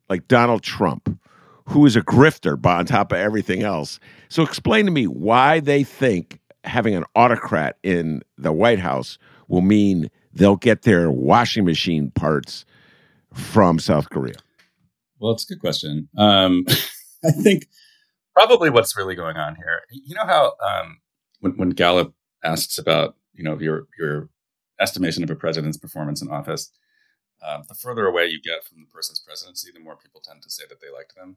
[0.08, 1.18] like Donald Trump,
[1.66, 4.00] who is a grifter on top of everything else?
[4.28, 9.18] So explain to me why they think having an autocrat in the White House
[9.50, 12.64] will mean they'll get their washing machine parts
[13.34, 14.36] from South Korea?
[15.18, 16.08] Well, it's a good question.
[16.16, 16.64] Um,
[17.24, 17.66] I think
[18.34, 19.82] probably what's really going on here.
[19.90, 21.00] You know how um,
[21.40, 24.30] when, when Gallup asks about you know your your
[24.80, 26.70] estimation of a president's performance in office,
[27.46, 30.50] um, the further away you get from the person's presidency, the more people tend to
[30.50, 31.36] say that they liked them.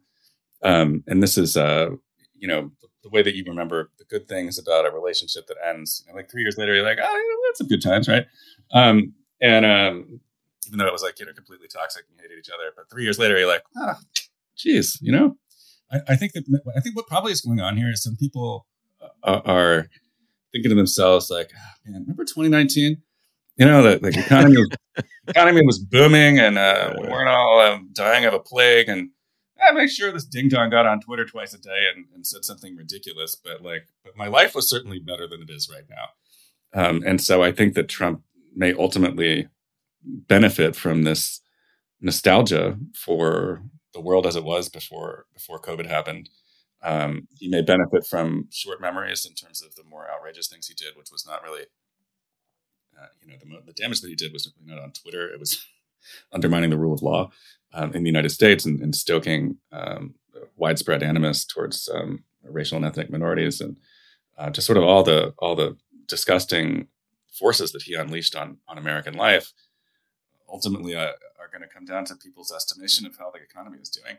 [0.63, 1.89] Um, and this is, uh,
[2.35, 2.71] you know,
[3.03, 6.03] the way that you remember the good things about a relationship that ends.
[6.05, 8.07] You know, like three years later, you're like, oh, you know, that's some good times,
[8.07, 8.25] right?
[8.73, 10.19] Um, and um,
[10.67, 12.89] even though it was like you know completely toxic and you hated each other, but
[12.89, 13.99] three years later, you're like, ah,
[14.55, 15.37] geez, you know.
[15.91, 16.43] I, I think that
[16.75, 18.65] I think what probably is going on here is some people
[19.23, 19.87] uh, are
[20.51, 23.01] thinking to themselves like, oh, man, remember 2019?
[23.57, 24.55] You know, the, the economy
[25.27, 28.89] economy was booming and uh, we weren't all um, dying of a plague.
[28.89, 29.09] And
[29.67, 32.45] I make sure this ding dong got on Twitter twice a day and, and, said
[32.45, 33.35] something ridiculous.
[33.35, 36.07] But like, but my life was certainly better than it is right now.
[36.73, 38.23] Um, and so I think that Trump
[38.55, 39.47] may ultimately
[40.03, 41.41] benefit from this
[42.01, 46.29] nostalgia for the world as it was before before COVID happened.
[46.81, 50.73] Um, he may benefit from short memories in terms of the more outrageous things he
[50.73, 51.61] did, which was not really,
[52.99, 55.29] uh, you know, the, the, damage that he did was not on Twitter.
[55.29, 55.65] It was
[56.31, 57.29] undermining the rule of law
[57.73, 60.15] um, in the United States and, and stoking um,
[60.55, 63.77] widespread animus towards um, racial and ethnic minorities, and
[64.37, 65.75] uh, just sort of all the all the
[66.07, 66.87] disgusting
[67.31, 69.51] forces that he unleashed on on American life.
[70.49, 73.89] Ultimately, uh, are going to come down to people's estimation of how the economy is
[73.89, 74.17] doing.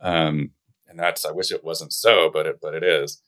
[0.00, 0.50] Um,
[0.88, 3.20] and that's I wish it wasn't so, but it but it is.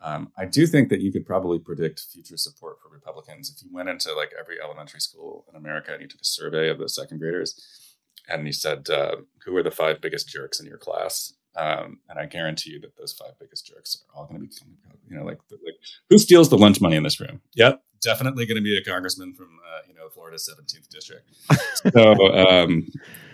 [0.00, 3.74] Um, I do think that you could probably predict future support for Republicans if you
[3.74, 6.88] went into like every elementary school in America and you took a survey of the
[6.88, 7.96] second graders
[8.28, 12.18] and you said, uh, "Who are the five biggest jerks in your class?" Um, and
[12.18, 14.70] I guarantee you that those five biggest jerks are all going to be,
[15.08, 15.74] you know, like, like
[16.08, 17.40] who steals the lunch money in this room?
[17.54, 21.30] Yep, definitely going to be a congressman from, uh, you know, Florida's 17th district.
[21.92, 22.86] so, um,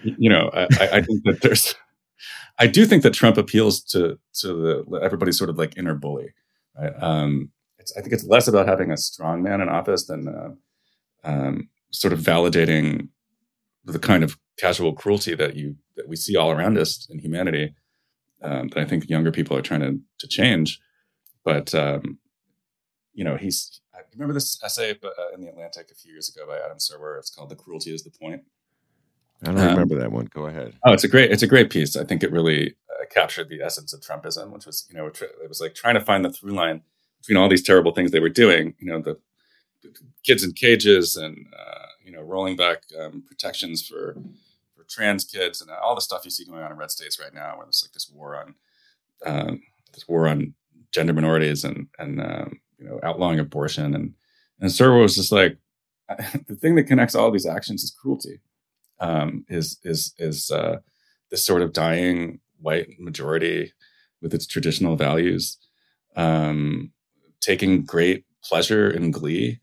[0.03, 1.75] you know, I, I think that there's
[2.59, 4.55] I do think that Trump appeals to to
[4.87, 6.33] the everybody's sort of like inner bully.
[6.79, 6.93] Right?
[7.01, 7.51] Um,
[7.97, 10.51] I think it's less about having a strong man in office than uh,
[11.23, 13.09] um, sort of validating
[13.85, 17.75] the kind of casual cruelty that you that we see all around us in humanity.
[18.43, 20.81] Um, that I think younger people are trying to to change.
[21.45, 22.19] But um,
[23.13, 23.81] you know, he's.
[23.95, 27.19] I remember this essay uh, in the Atlantic a few years ago by Adam Serwer.
[27.19, 28.43] It's called "The Cruelty Is the Point."
[29.43, 30.29] I don't um, remember that one.
[30.33, 30.75] Go ahead.
[30.85, 31.97] Oh, it's a great it's a great piece.
[31.97, 35.49] I think it really uh, captured the essence of Trumpism, which was you know it
[35.49, 36.83] was like trying to find the through line
[37.19, 38.75] between all these terrible things they were doing.
[38.79, 39.19] You know the,
[40.23, 44.17] kids in cages and uh, you know rolling back um, protections for
[44.75, 47.35] for trans kids and all the stuff you see going on in red states right
[47.35, 48.55] now, where there's like this war on
[49.27, 49.63] um,
[49.93, 50.55] this war on
[50.93, 54.15] gender minorities and and um, you know outlawing abortion and
[54.61, 55.59] and Serwer was just like
[56.47, 58.41] the thing that connects all these actions is cruelty
[59.01, 60.79] um, is is is uh,
[61.31, 63.73] this sort of dying white majority
[64.23, 65.59] with its traditional values
[66.17, 66.91] um,
[67.41, 69.61] taking great pleasure and glee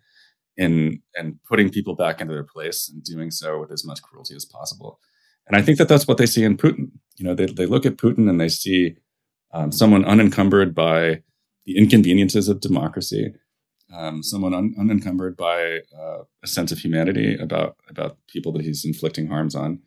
[0.58, 4.36] in and putting people back into their place and doing so with as much cruelty
[4.36, 5.00] as possible.
[5.48, 6.92] And I think that that's what they see in Putin.
[7.18, 8.96] You know, they they look at Putin and they see
[9.54, 11.24] um, someone unencumbered by
[11.66, 13.34] the inconveniences of democracy,
[13.94, 18.86] um, someone un- unencumbered by uh, a sense of humanity about about people that he's
[18.86, 19.80] inflicting harms on,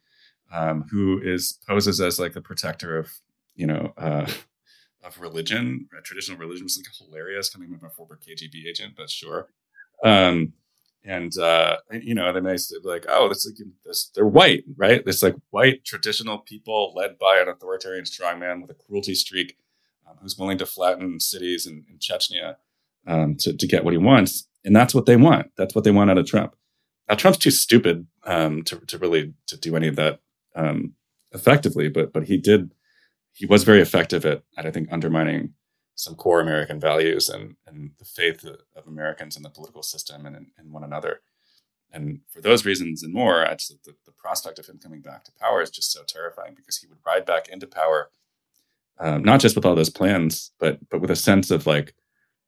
[0.53, 3.11] um, who is poses as like the protector of
[3.55, 4.31] you know uh,
[5.05, 9.49] of religion, traditional religion, is like hilarious coming from a former KGB agent, but sure.
[10.03, 10.55] Um,
[11.05, 13.51] and uh, you know they may say like, oh, this,
[13.85, 15.03] this they're white, right?
[15.07, 19.57] It's like white traditional people led by an authoritarian strongman with a cruelty streak,
[20.09, 22.57] um, who's willing to flatten cities in, in Chechnya
[23.07, 24.47] um, to, to get what he wants.
[24.65, 25.51] And that's what they want.
[25.57, 26.57] That's what they want out of Trump.
[27.09, 30.21] Now, Trump's too stupid um, to, to really to do any of that
[30.55, 30.95] um,
[31.33, 32.73] effectively, but but he did.
[33.33, 35.55] He was very effective at, at I think undermining
[35.97, 40.37] some core American values and and the faith of Americans in the political system and
[40.37, 41.21] in, one another.
[41.93, 45.33] And for those reasons and more, just, the, the prospect of him coming back to
[45.39, 48.11] power is just so terrifying because he would ride back into power,
[48.99, 51.95] um, not just with all those plans, but but with a sense of like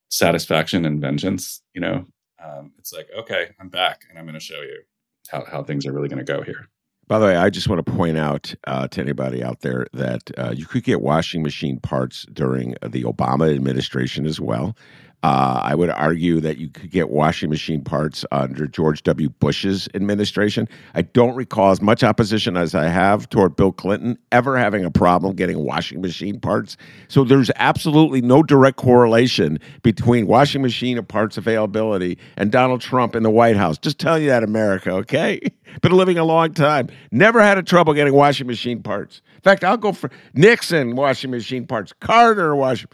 [0.09, 1.63] satisfaction and vengeance.
[1.75, 2.05] You know,
[2.43, 4.83] um, it's like, okay, I'm back and I'm going to show you
[5.29, 6.69] how, how things are really going to go here.
[7.09, 10.31] By the way, I just want to point out uh, to anybody out there that
[10.37, 14.77] uh, you could get washing machine parts during the Obama administration as well.
[15.23, 19.29] Uh, I would argue that you could get washing machine parts under George W.
[19.29, 20.69] Bush's administration.
[20.95, 24.91] I don't recall as much opposition as I have toward Bill Clinton ever having a
[24.91, 26.77] problem getting washing machine parts.
[27.09, 33.23] So there's absolutely no direct correlation between washing machine parts availability and Donald Trump in
[33.23, 33.79] the White House.
[33.79, 35.41] Just tell you that, America, okay?
[35.83, 36.89] Been living a long time.
[37.11, 39.23] Never had a trouble getting washing machine parts.
[39.35, 42.89] In fact, I'll go for Nixon washing machine parts, Carter washing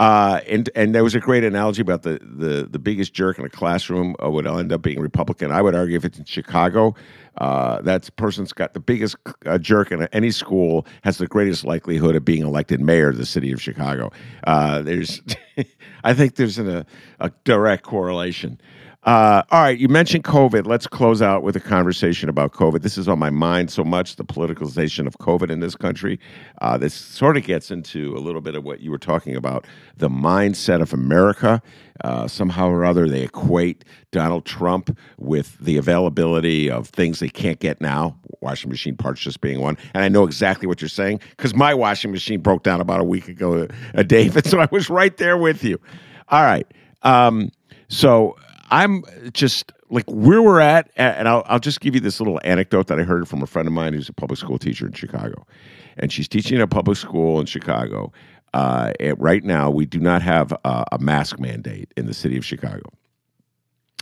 [0.00, 3.44] Uh, and and there was a great analogy about the the the biggest jerk in
[3.44, 5.52] a classroom uh, would end up being Republican.
[5.52, 6.94] I would argue if it's in Chicago,
[7.36, 12.16] uh, that person's got the biggest uh, jerk in any school has the greatest likelihood
[12.16, 14.10] of being elected mayor of the city of Chicago.
[14.46, 15.20] Uh, there's,
[16.04, 16.86] I think there's an, a,
[17.20, 18.58] a direct correlation.
[19.04, 20.66] Uh, all right, you mentioned COVID.
[20.66, 22.82] Let's close out with a conversation about COVID.
[22.82, 26.20] This is on my mind so much the politicalization of COVID in this country.
[26.60, 29.66] Uh, this sort of gets into a little bit of what you were talking about
[29.96, 31.62] the mindset of America.
[32.04, 37.58] Uh, somehow or other, they equate Donald Trump with the availability of things they can't
[37.58, 39.78] get now, washing machine parts just being one.
[39.94, 43.04] And I know exactly what you're saying because my washing machine broke down about a
[43.04, 44.46] week ago, uh, David.
[44.50, 45.80] So I was right there with you.
[46.28, 46.66] All right.
[47.02, 47.50] Um,
[47.88, 48.36] so
[48.70, 52.86] I'm just like where we're at, and I'll, I'll just give you this little anecdote
[52.86, 55.46] that I heard from a friend of mine who's a public school teacher in Chicago,
[55.96, 58.12] and she's teaching in a public school in Chicago.
[58.54, 62.44] Uh, right now, we do not have a, a, mask mandate in the city of
[62.44, 62.82] Chicago.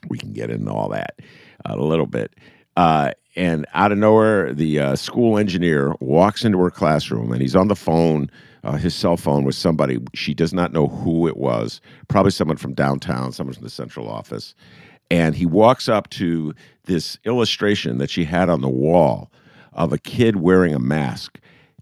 [0.09, 1.19] We can get into all that
[1.67, 2.35] a little bit.
[2.75, 7.57] Uh, and out of nowhere, the uh, school engineer walks into her classroom, and he's
[7.57, 8.31] on the phone
[8.65, 9.99] uh, his cell phone with somebody.
[10.15, 14.09] She does not know who it was, probably someone from downtown, someone from the central
[14.09, 14.55] office.
[15.11, 16.55] And he walks up to
[16.85, 19.31] this illustration that she had on the wall
[19.73, 21.39] of a kid wearing a mask,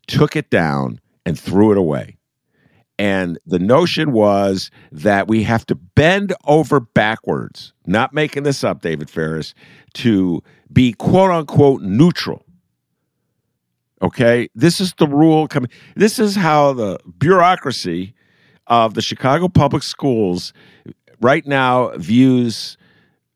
[0.07, 2.17] took it down, and threw it away.
[2.99, 8.81] And the notion was that we have to bend over backwards, not making this up,
[8.81, 9.55] David Faris,
[9.95, 12.46] to be quote unquote neutral.
[14.03, 15.71] Okay, this is the rule coming.
[15.95, 18.15] This is how the bureaucracy
[18.67, 20.53] of the Chicago public schools
[21.21, 22.77] right now views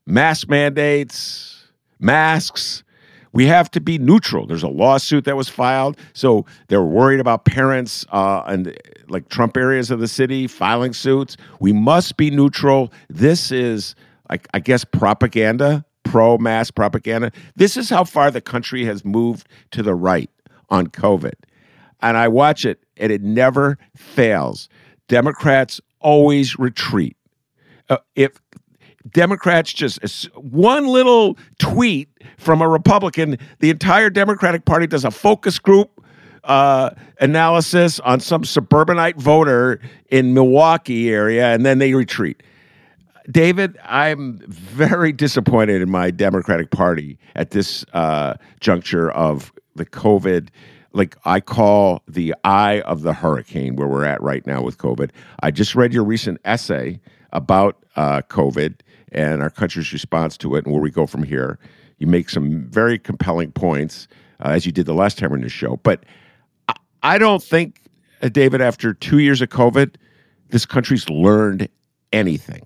[0.05, 2.83] mask mandates, masks.
[3.33, 4.45] We have to be neutral.
[4.45, 9.55] There's a lawsuit that was filed, so they're worried about parents uh, and like Trump
[9.57, 11.37] areas of the city filing suits.
[11.59, 12.91] We must be neutral.
[13.09, 13.95] This is,
[14.29, 17.31] I guess, propaganda, pro mask propaganda.
[17.55, 20.29] This is how far the country has moved to the right
[20.71, 21.33] on COVID.
[22.01, 24.67] And I watch it, and it never fails.
[25.07, 27.15] Democrats always retreat.
[27.89, 28.41] Uh, if
[29.11, 35.59] Democrats just one little tweet from a Republican, the entire Democratic Party does a focus
[35.59, 36.03] group
[36.43, 42.41] uh, analysis on some suburbanite voter in Milwaukee area, and then they retreat.
[43.29, 50.49] David, I'm very disappointed in my Democratic Party at this uh, juncture of the COVID,
[50.93, 55.11] like I call the eye of the hurricane where we're at right now with COVID.
[55.41, 56.99] I just read your recent essay
[57.31, 61.59] about uh, COVID and our country's response to it and where we go from here.
[61.97, 64.07] You make some very compelling points,
[64.43, 65.77] uh, as you did the last time on the show.
[65.83, 66.03] But
[66.67, 67.79] I, I don't think,
[68.21, 69.95] uh, David, after two years of COVID,
[70.49, 71.69] this country's learned
[72.11, 72.65] anything.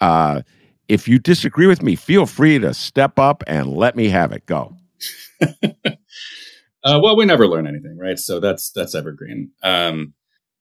[0.00, 0.42] Uh,
[0.88, 4.46] if you disagree with me, feel free to step up and let me have it.
[4.46, 4.74] Go.
[6.84, 8.18] Uh, well, we never learn anything, right?
[8.18, 9.50] So that's that's evergreen.
[9.62, 10.14] Um,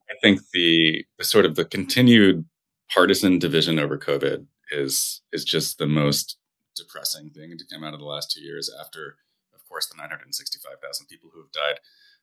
[0.09, 2.45] I think the, the sort of the continued
[2.89, 6.37] partisan division over COVID is is just the most
[6.75, 8.71] depressing thing to come out of the last two years.
[8.79, 9.17] After,
[9.53, 11.79] of course, the 965,000 people who have died,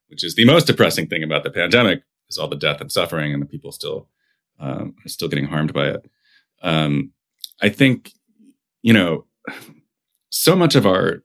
[0.09, 3.32] which is the most depressing thing about the pandemic, is all the death and suffering,
[3.32, 4.09] and the people still
[4.59, 6.11] um, are still getting harmed by it.
[6.62, 7.12] Um,
[7.61, 8.12] I think,
[8.82, 9.26] you know,
[10.30, 11.22] so much of our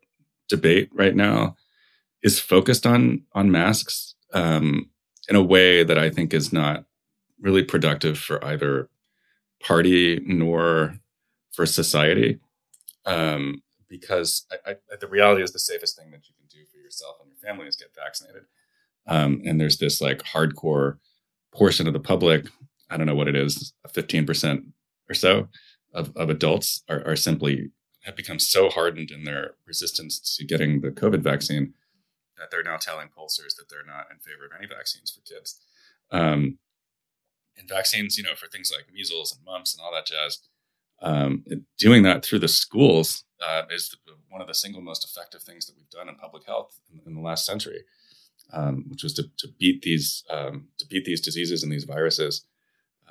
[0.49, 1.55] debate right now
[2.24, 4.89] is focused on on masks um,
[5.28, 6.86] in a way that I think is not
[7.39, 8.89] really productive for either
[9.61, 10.95] party nor
[11.51, 12.39] for society.
[13.05, 16.78] Um, because I, I, the reality is the safest thing that you can do for
[16.78, 18.43] yourself and your family is get vaccinated.
[19.07, 20.97] Um, and there's this like hardcore
[21.51, 22.47] portion of the public,
[22.89, 24.65] I don't know what it is, 15%
[25.09, 25.47] or so
[25.93, 27.72] of, of adults are, are simply
[28.03, 31.74] have become so hardened in their resistance to getting the COVID vaccine
[32.40, 35.60] that they're now telling pollsters that they're not in favor of any vaccines for kids.
[36.12, 36.58] Um,
[37.58, 40.40] and vaccines, you know, for things like measles and mumps and all that jazz,
[41.02, 41.44] um,
[41.78, 43.96] doing that through the schools uh, is
[44.30, 47.16] one of the single most effective things that we've done in public health in, in
[47.16, 47.84] the last century,
[48.52, 52.46] um, which was to, to beat these um, to beat these diseases and these viruses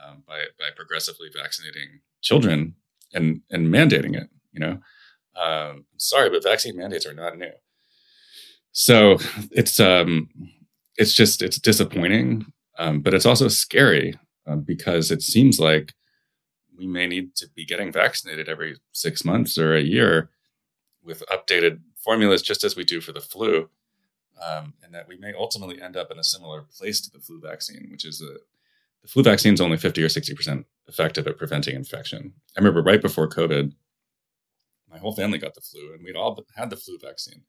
[0.03, 2.74] um, by by progressively vaccinating children
[3.14, 4.29] and and mandating it.
[4.53, 4.79] You know,
[5.41, 7.53] um, sorry, but vaccine mandates are not new.
[8.79, 9.18] So
[9.51, 10.29] it's um,
[10.97, 12.47] it's just it's disappointing,
[12.79, 14.14] um, but it's also scary
[14.47, 15.95] uh, because it seems like
[16.76, 20.31] we may need to be getting vaccinated every six months or a year
[21.03, 23.68] with updated formulas, just as we do for the flu,
[24.41, 27.41] um, and that we may ultimately end up in a similar place to the flu
[27.41, 28.39] vaccine, which is a
[29.03, 32.33] the flu vaccine is only 50 or 60% effective at preventing infection.
[32.57, 33.72] I remember right before COVID,
[34.89, 37.43] my whole family got the flu and we'd all had the flu vaccine.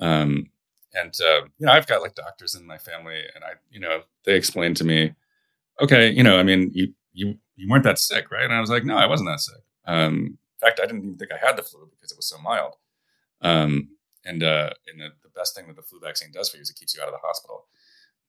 [0.00, 0.50] Um,
[0.94, 4.02] and, uh, you know, I've got like doctors in my family and I, you know,
[4.24, 5.14] they explained to me,
[5.80, 8.44] okay, you know, I mean, you, you, you weren't that sick, right?
[8.44, 9.62] And I was like, no, I wasn't that sick.
[9.86, 12.38] Um, in fact, I didn't even think I had the flu because it was so
[12.38, 12.74] mild.
[13.40, 13.90] Um,
[14.24, 16.70] and, uh, and the, the best thing that the flu vaccine does for you is
[16.70, 17.66] it keeps you out of the hospital.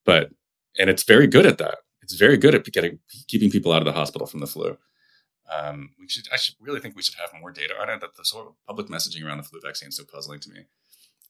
[0.05, 0.29] But,
[0.77, 3.85] and it's very good at that it's very good at getting keeping people out of
[3.85, 4.77] the hospital from the flu.
[5.51, 8.01] Um, we should, I should really think we should have more data on it.
[8.01, 10.61] That the sort of public messaging around the flu vaccine is so puzzling to me.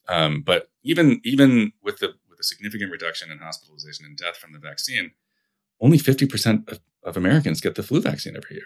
[0.08, 4.54] Um, but even even with the with a significant reduction in hospitalization and death from
[4.54, 5.12] the vaccine,
[5.80, 8.66] only fifty percent of, of, Americans get the flu vaccine every year.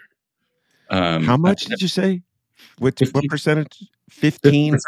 [0.90, 2.22] Um, How much did you say?
[2.78, 3.84] What, 50, what percentage?
[4.08, 4.78] Fifteen.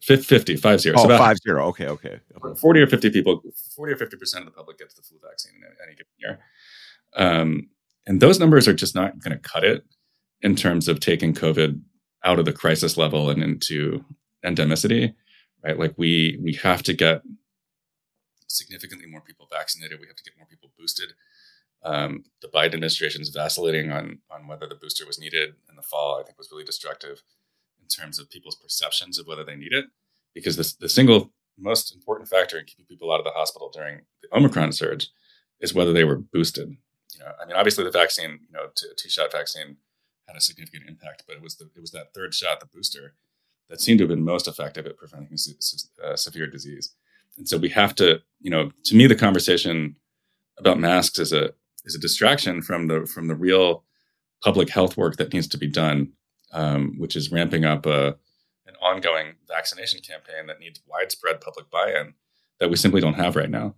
[0.00, 0.96] 50, five zero.
[0.98, 1.66] Oh, so about five zero.
[1.68, 2.20] Okay, okay.
[2.56, 3.40] 40 or 50 people,
[3.74, 6.38] 40 or 50% of the public gets the flu vaccine in any given year.
[7.16, 7.70] Um,
[8.06, 9.82] and those numbers are just not going to cut it
[10.42, 11.80] in terms of taking COVID
[12.22, 14.04] out of the crisis level and into
[14.44, 15.14] endemicity,
[15.64, 15.78] right?
[15.78, 17.22] Like we we have to get
[18.46, 20.00] significantly more people vaccinated.
[20.00, 21.14] We have to get more people boosted.
[21.82, 25.82] Um, the Biden administration is vacillating on on whether the booster was needed in the
[25.82, 26.18] fall.
[26.20, 27.22] I think was really destructive
[27.80, 29.86] in terms of people's perceptions of whether they need it,
[30.34, 34.00] because the, the single most important factor in keeping people out of the hospital during
[34.22, 35.08] the Omicron surge
[35.60, 36.76] is whether they were boosted.
[37.14, 39.76] You know, I mean, obviously the vaccine, you know, t- two shot vaccine
[40.26, 43.14] had a significant impact, but it was the it was that third shot, the booster,
[43.68, 45.36] that seem to have been most effective at preventing
[46.04, 46.94] uh, severe disease.
[47.36, 49.96] And so we have to, you know, to me, the conversation
[50.58, 51.50] about masks is a
[51.84, 53.84] is a distraction from the from the real
[54.42, 56.12] public health work that needs to be done
[56.54, 58.16] um, which is ramping up a,
[58.66, 62.14] an ongoing vaccination campaign that needs widespread public buy-in
[62.60, 63.74] that we simply don't have right now.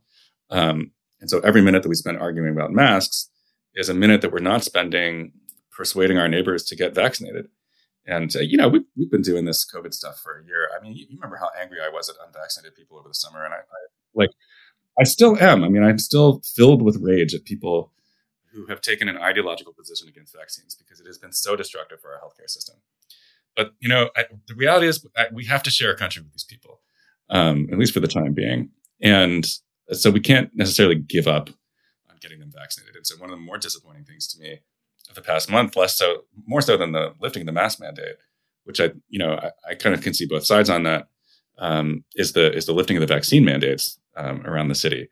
[0.50, 3.30] Um, and so every minute that we spend arguing about masks
[3.74, 5.32] is a minute that we're not spending
[5.74, 7.48] persuading our neighbors to get vaccinated.
[8.06, 10.68] And uh, you know, we've, we've been doing this COVID stuff for a year.
[10.76, 13.52] I mean, you, remember how angry I was at unvaccinated people over the summer, and
[13.52, 13.80] I, I
[14.14, 14.30] like,
[14.98, 15.64] I still am.
[15.64, 17.92] I mean, I'm still filled with rage at people
[18.52, 22.14] who have taken an ideological position against vaccines because it has been so destructive for
[22.14, 22.76] our healthcare system.
[23.56, 26.32] But you know, I, the reality is I, we have to share a country with
[26.32, 26.80] these people,
[27.28, 28.70] um, at least for the time being,
[29.02, 29.46] and
[29.92, 31.50] so we can't necessarily give up
[32.08, 32.94] on getting them vaccinated.
[32.94, 34.60] And so, one of the more disappointing things to me
[35.14, 38.16] the past month, less so, more so than the lifting of the mask mandate,
[38.64, 41.08] which I, you know, I, I kind of can see both sides on that,
[41.58, 45.08] um, is the is the lifting of the vaccine mandates um, around the city.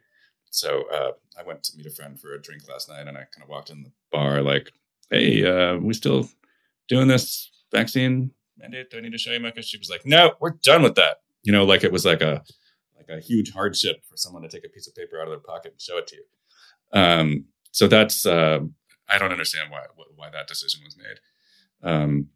[0.50, 3.22] So uh, I went to meet a friend for a drink last night, and I
[3.22, 4.70] kind of walked in the bar like,
[5.10, 6.28] "Hey, uh, we still
[6.88, 8.90] doing this vaccine mandate?
[8.90, 10.96] Do I need to show you my?" Because she was like, "No, we're done with
[10.96, 12.42] that." You know, like it was like a
[12.96, 15.38] like a huge hardship for someone to take a piece of paper out of their
[15.38, 16.24] pocket and show it to you.
[17.00, 18.60] Um, so that's uh,
[19.08, 19.82] I don't understand why
[20.16, 21.20] why that decision was made.
[21.82, 22.28] Um,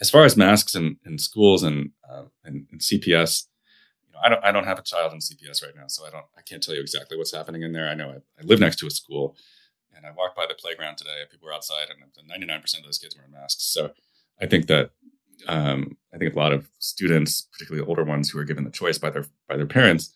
[0.00, 3.44] as far as masks in, in schools and, uh, and, and CPS,
[4.22, 6.42] I don't I don't have a child in CPS right now, so I don't I
[6.42, 7.88] can't tell you exactly what's happening in there.
[7.88, 9.34] I know I, I live next to a school,
[9.94, 11.20] and I walked by the playground today.
[11.22, 13.64] And People were outside, and ninety nine percent of those kids were in masks.
[13.64, 13.92] So
[14.40, 14.90] I think that
[15.48, 18.98] um, I think a lot of students, particularly older ones who are given the choice
[18.98, 20.14] by their by their parents,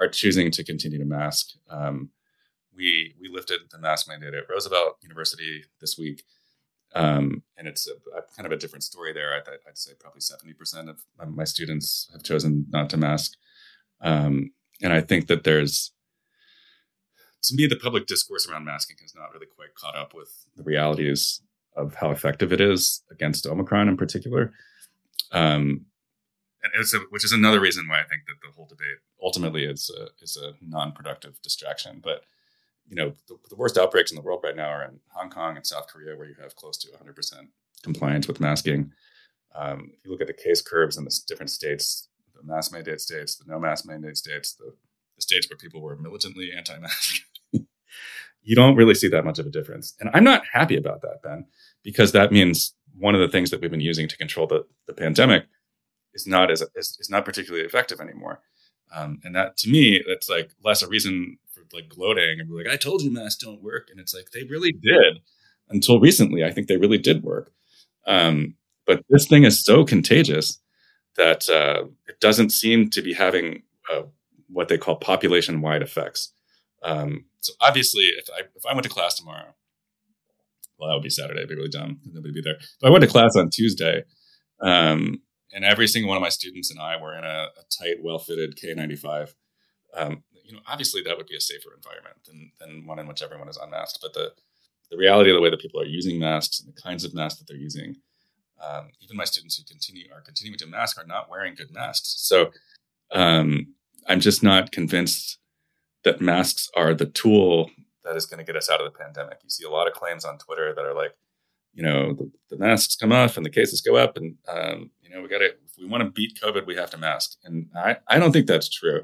[0.00, 1.50] are choosing to continue to mask.
[1.70, 2.10] Um,
[2.76, 6.22] we we lifted the mask mandate at Roosevelt University this week.
[6.94, 9.34] Um, and it's a, a, kind of a different story there.
[9.34, 13.32] I would say probably 70% of my students have chosen not to mask.
[14.00, 15.92] Um, and I think that there's,
[17.44, 20.62] to me, the public discourse around masking has not really quite caught up with the
[20.62, 21.42] realities
[21.76, 24.52] of how effective it is against Omicron in particular.
[25.32, 25.86] Um,
[26.62, 29.90] and a, which is another reason why I think that the whole debate ultimately is
[29.90, 32.00] a, is a non-productive distraction.
[32.02, 32.22] But
[32.88, 35.56] you know, the, the, worst outbreaks in the world right now are in Hong Kong
[35.56, 37.48] and South Korea, where you have close to 100%
[37.82, 38.92] compliance with masking.
[39.54, 43.00] Um, if you look at the case curves in the different states, the mask mandate
[43.00, 44.72] states, the no mask mandate states, the,
[45.16, 47.22] the states where people were militantly anti-mask,
[48.42, 49.94] you don't really see that much of a difference.
[49.98, 51.46] And I'm not happy about that, Ben,
[51.82, 54.94] because that means one of the things that we've been using to control the, the
[54.94, 55.44] pandemic
[56.14, 58.40] is not as is, is not particularly effective anymore.
[58.94, 61.38] Um, and that to me, that's like less a reason
[61.72, 63.88] like gloating and be like, I told you masks don't work.
[63.90, 65.20] And it's like, they really did
[65.68, 66.44] until recently.
[66.44, 67.52] I think they really did work.
[68.06, 68.54] Um,
[68.86, 70.60] but this thing is so contagious
[71.16, 73.62] that uh, it doesn't seem to be having
[73.92, 74.02] uh,
[74.48, 76.32] what they call population wide effects.
[76.82, 79.54] Um, so obviously, if I, if I went to class tomorrow,
[80.78, 81.40] well, that would be Saturday.
[81.40, 82.00] It'd be really dumb.
[82.04, 82.58] Nobody would be there.
[82.80, 84.04] But I went to class on Tuesday,
[84.60, 88.02] um, and every single one of my students and I were in a, a tight,
[88.02, 89.34] well-fitted K95.
[89.94, 93.22] Um, you know, obviously that would be a safer environment than than one in which
[93.22, 93.98] everyone is unmasked.
[94.00, 94.32] But the
[94.90, 97.40] the reality of the way that people are using masks and the kinds of masks
[97.40, 97.96] that they're using,
[98.62, 102.14] um, even my students who continue are continuing to mask are not wearing good masks.
[102.18, 102.52] So
[103.10, 103.74] um,
[104.06, 105.38] I'm just not convinced
[106.04, 107.70] that masks are the tool
[108.04, 109.38] that is going to get us out of the pandemic.
[109.42, 111.16] You see a lot of claims on Twitter that are like,
[111.74, 115.10] you know, the, the masks come off and the cases go up, and um, you
[115.10, 117.36] know, we got to if we want to beat COVID, we have to mask.
[117.44, 119.02] And I I don't think that's true.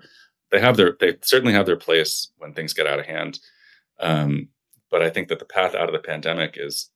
[0.52, 3.40] They have their they certainly have their place when things get out of hand.
[3.98, 4.48] Um,
[4.90, 6.90] but I think that the path out of the pandemic is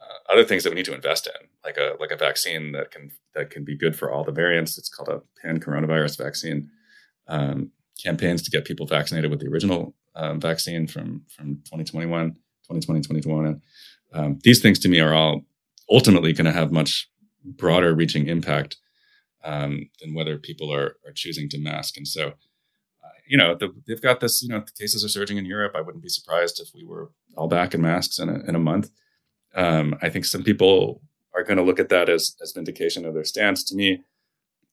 [0.00, 2.90] uh, other things that we need to invest in, like a like a vaccine that
[2.90, 4.78] can that can be good for all the variants.
[4.78, 6.70] It's called a pan coronavirus vaccine.
[7.26, 7.72] Um,
[8.02, 12.32] campaigns to get people vaccinated with the original um, vaccine from from 2021,
[12.68, 13.62] 2020, 2021.
[14.12, 15.42] Um, these things to me are all
[15.90, 17.08] ultimately going to have much
[17.44, 18.76] broader reaching impact
[19.44, 21.96] um, than whether people are are choosing to mask.
[21.96, 22.34] And so,
[23.26, 24.42] you know, the, they've got this.
[24.42, 25.72] You know, the cases are surging in Europe.
[25.74, 28.60] I wouldn't be surprised if we were all back in masks in a, in a
[28.60, 28.90] month.
[29.54, 31.00] Um, I think some people
[31.34, 33.64] are going to look at that as as vindication of their stance.
[33.64, 34.02] To me,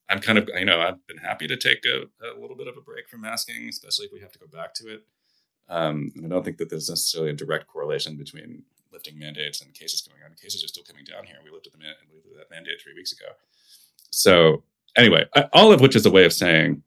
[0.09, 2.75] I'm kind of, you know, I've been happy to take a, a, little bit of
[2.77, 5.05] a break from masking, especially if we have to go back to it.
[5.69, 9.73] Um, and I don't think that there's necessarily a direct correlation between lifting mandates and
[9.73, 10.35] cases going on.
[10.35, 11.37] Cases are still coming down here.
[11.43, 13.27] We lifted the man- we lifted that mandate three weeks ago.
[14.09, 14.63] So
[14.97, 16.83] anyway, I, all of which is a way of saying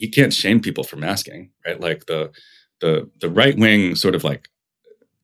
[0.00, 1.78] you can't shame people for masking, right?
[1.78, 2.32] Like the
[2.80, 4.48] the the right wing sort of like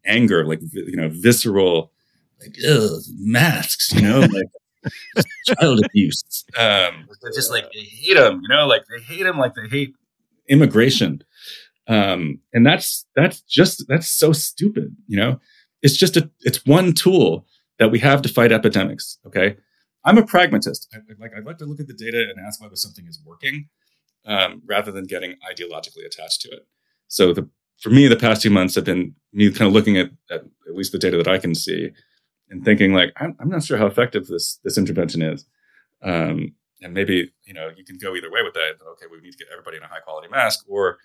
[0.05, 1.93] anger, like you know, visceral,
[2.41, 2.55] like
[3.19, 6.45] masks, you know, like child abuse.
[6.59, 9.67] Um, they're just like they hate them, you know, like they hate them, like they
[9.69, 9.95] hate
[10.49, 11.25] immigration.
[11.89, 15.41] Um, and that's that's just that's so stupid, you know.
[15.83, 17.47] It's just a it's one tool
[17.79, 19.19] that we have to fight epidemics.
[19.27, 19.57] Okay,
[20.05, 20.95] I'm a pragmatist.
[20.95, 23.69] I, like I'd like to look at the data and ask whether something is working,
[24.27, 26.67] um, rather than getting ideologically attached to it.
[27.09, 27.49] So the
[27.81, 30.75] for me, the past two months have been me kind of looking at, at at
[30.75, 31.91] least the data that I can see
[32.51, 35.45] and thinking like I'm, I'm not sure how effective this this intervention is.
[36.03, 39.33] Um, and maybe you know you can go either way with that okay we need
[39.33, 40.99] to get everybody in a high quality mask or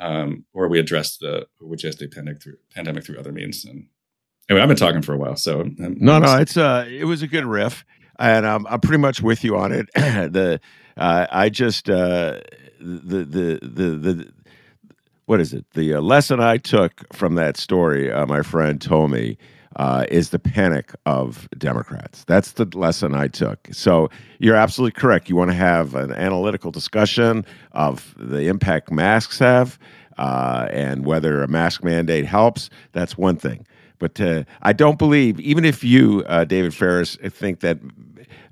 [0.00, 3.64] um, or we address the we just the pandemic through pandemic through other means.
[3.64, 3.86] And
[4.48, 7.22] anyway i've been talking for a while so I'm, no no it's uh it was
[7.22, 7.84] a good riff
[8.18, 10.60] and I'm, I'm pretty much with you on it the
[10.96, 12.40] uh, i just uh
[12.80, 14.32] the the the the
[15.26, 19.10] what is it the uh, lesson i took from that story uh, my friend told
[19.10, 19.36] me
[19.76, 22.24] uh, is the panic of Democrats.
[22.24, 23.68] That's the lesson I took.
[23.72, 24.08] So
[24.38, 25.28] you're absolutely correct.
[25.28, 29.78] You want to have an analytical discussion of the impact masks have
[30.18, 32.70] uh, and whether a mask mandate helps.
[32.92, 33.66] That's one thing.
[33.98, 37.78] But uh, I don't believe, even if you, uh, David Faris, think that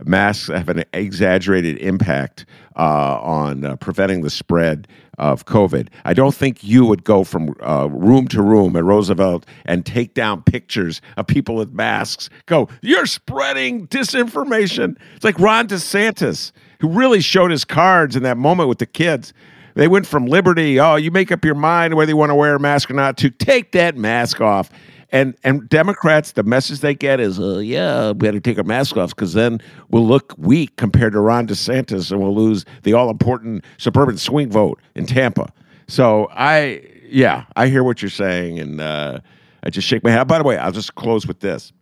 [0.04, 4.88] masks have an exaggerated impact uh, on uh, preventing the spread
[5.18, 5.88] of COVID.
[6.04, 10.14] I don't think you would go from uh, room to room at Roosevelt and take
[10.14, 12.30] down pictures of people with masks.
[12.46, 14.96] Go, you're spreading disinformation.
[15.14, 19.34] It's like Ron DeSantis, who really showed his cards in that moment with the kids.
[19.74, 22.54] They went from liberty, oh, you make up your mind whether you want to wear
[22.54, 24.70] a mask or not, to take that mask off.
[25.12, 28.96] And and Democrats, the message they get is, uh, yeah, we to take our mask
[28.96, 29.60] off because then
[29.90, 34.50] we'll look weak compared to Ron DeSantis, and we'll lose the all important suburban swing
[34.50, 35.52] vote in Tampa.
[35.86, 39.20] So I, yeah, I hear what you're saying, and uh,
[39.62, 40.26] I just shake my head.
[40.26, 41.74] By the way, I'll just close with this,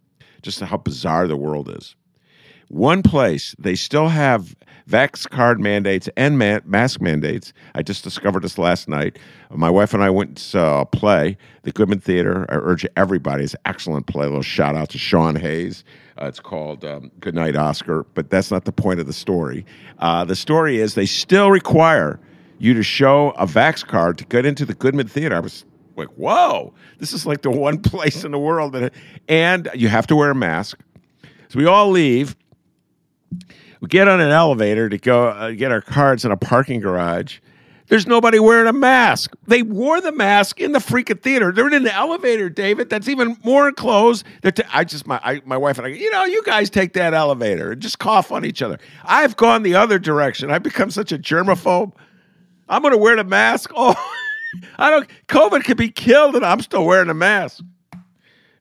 [0.42, 1.94] just how bizarre the world is.
[2.70, 4.54] One place they still have
[4.88, 7.52] vax card mandates and mask mandates.
[7.74, 9.18] I just discovered this last night.
[9.50, 12.46] My wife and I went and saw a play, the Goodman Theater.
[12.48, 13.42] I urge everybody.
[13.42, 14.24] It's an excellent play.
[14.24, 15.82] A little shout out to Sean Hayes.
[16.16, 19.66] Uh, it's called um, Good Night, Oscar, but that's not the point of the story.
[19.98, 22.20] Uh, the story is they still require
[22.60, 25.34] you to show a vax card to get into the Goodman Theater.
[25.34, 25.64] I was
[25.96, 28.92] like, whoa, this is like the one place in the world that,
[29.28, 30.78] and you have to wear a mask.
[31.48, 32.36] So we all leave
[33.80, 37.38] we get on an elevator to go uh, get our cards in a parking garage.
[37.88, 39.34] There's nobody wearing a mask.
[39.48, 41.50] They wore the mask in the freaking theater.
[41.50, 42.88] They're in the elevator, David.
[42.88, 44.24] That's even more enclosed.
[44.44, 47.14] T- I just my I, my wife and I, you know, you guys take that
[47.14, 48.78] elevator and just cough on each other.
[49.04, 50.52] I've gone the other direction.
[50.52, 51.92] I've become such a germaphobe.
[52.68, 53.72] I'm going to wear the mask.
[53.76, 53.94] Oh,
[54.78, 55.08] I don't.
[55.28, 57.62] COVID could be killed, and I'm still wearing a mask.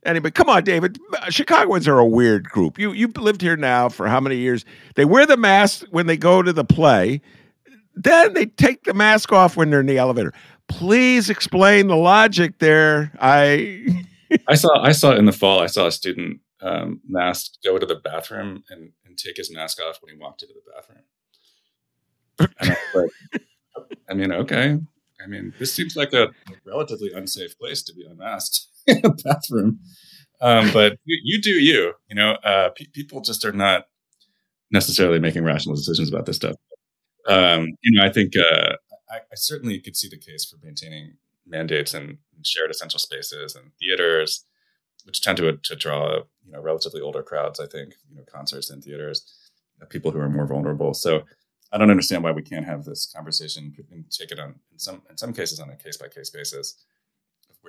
[0.09, 0.97] Anyway, come on, David.
[1.29, 2.79] Chicagoans are a weird group.
[2.79, 4.65] You you've lived here now for how many years?
[4.95, 7.21] They wear the mask when they go to the play.
[7.93, 10.33] Then they take the mask off when they're in the elevator.
[10.67, 13.11] Please explain the logic there.
[13.19, 14.03] I
[14.47, 15.59] I saw I saw in the fall.
[15.59, 19.79] I saw a student um, masked go to the bathroom and, and take his mask
[19.79, 21.03] off when he walked into the bathroom.
[22.61, 23.43] I, like,
[24.09, 24.79] I mean, okay,
[25.23, 26.29] I mean, this seems like a
[26.65, 28.67] relatively unsafe place to be unmasked
[29.23, 29.79] bathroom.
[30.41, 31.93] Um, but you, you, do you.
[32.09, 33.87] You know, uh, pe- people just are not
[34.71, 36.55] necessarily making rational decisions about this stuff.
[37.27, 38.75] Um, you know, I think uh,
[39.09, 41.13] I, I, certainly could see the case for maintaining
[41.45, 44.45] mandates and shared essential spaces and theaters,
[45.03, 47.59] which tend to, to draw you know relatively older crowds.
[47.59, 49.25] I think you know concerts and theaters,
[49.81, 50.93] uh, people who are more vulnerable.
[50.93, 51.23] So
[51.71, 55.01] I don't understand why we can't have this conversation and take it on in some
[55.09, 56.75] in some cases on a case by case basis,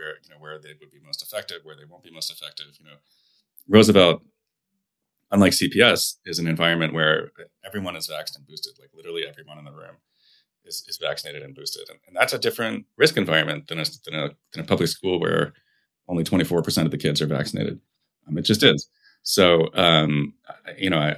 [0.01, 2.67] where you know where they would be most effective, where they won't be most effective.
[2.79, 2.97] You know,
[3.69, 4.23] Roosevelt,
[5.31, 7.31] unlike CPS, is an environment where
[7.65, 8.73] everyone is vaccinated and boosted.
[8.79, 9.97] Like literally everyone in the room
[10.65, 14.15] is, is vaccinated and boosted, and, and that's a different risk environment than a, than
[14.15, 15.53] a than a public school where
[16.09, 17.79] only twenty four percent of the kids are vaccinated.
[18.27, 18.89] Um, it just is.
[19.23, 20.35] So um,
[20.79, 21.17] you know, I,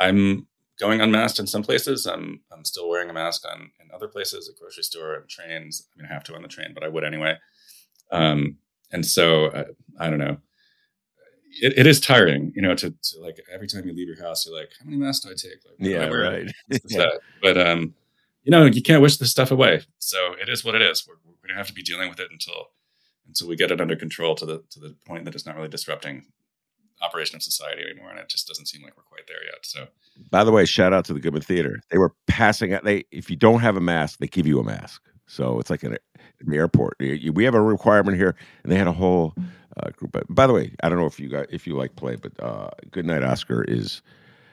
[0.00, 0.46] I'm
[0.78, 2.06] going unmasked in some places.
[2.06, 5.86] I'm I'm still wearing a mask on in other places, a grocery store and trains.
[5.94, 7.36] I mean, I have to on the train, but I would anyway.
[8.10, 8.56] Um,
[8.92, 10.38] and so I, I don't know.
[11.62, 14.44] It, it is tiring, you know, to, to, like every time you leave your house,
[14.46, 15.64] you're like, how many masks do I take?
[15.64, 16.50] Like, yeah, right.
[16.88, 17.10] yeah.
[17.42, 17.94] But um,
[18.42, 19.82] you know, you can't wish this stuff away.
[19.98, 21.06] So it is what it is.
[21.06, 22.70] We're, we're going to have to be dealing with it until
[23.26, 25.68] until we get it under control to the to the point that it's not really
[25.68, 26.26] disrupting
[27.02, 29.64] operation of society anymore, and it just doesn't seem like we're quite there yet.
[29.64, 29.86] So,
[30.30, 31.80] by the way, shout out to the Goodman Theater.
[31.90, 32.84] They were passing out.
[32.84, 35.02] They if you don't have a mask, they give you a mask.
[35.34, 35.96] So it's like an,
[36.40, 36.96] an airport.
[36.98, 39.34] We have a requirement here, and they had a whole
[39.76, 40.12] uh, group.
[40.12, 42.32] But by the way, I don't know if you got if you like play, but
[42.42, 44.02] uh, Good Night Oscar is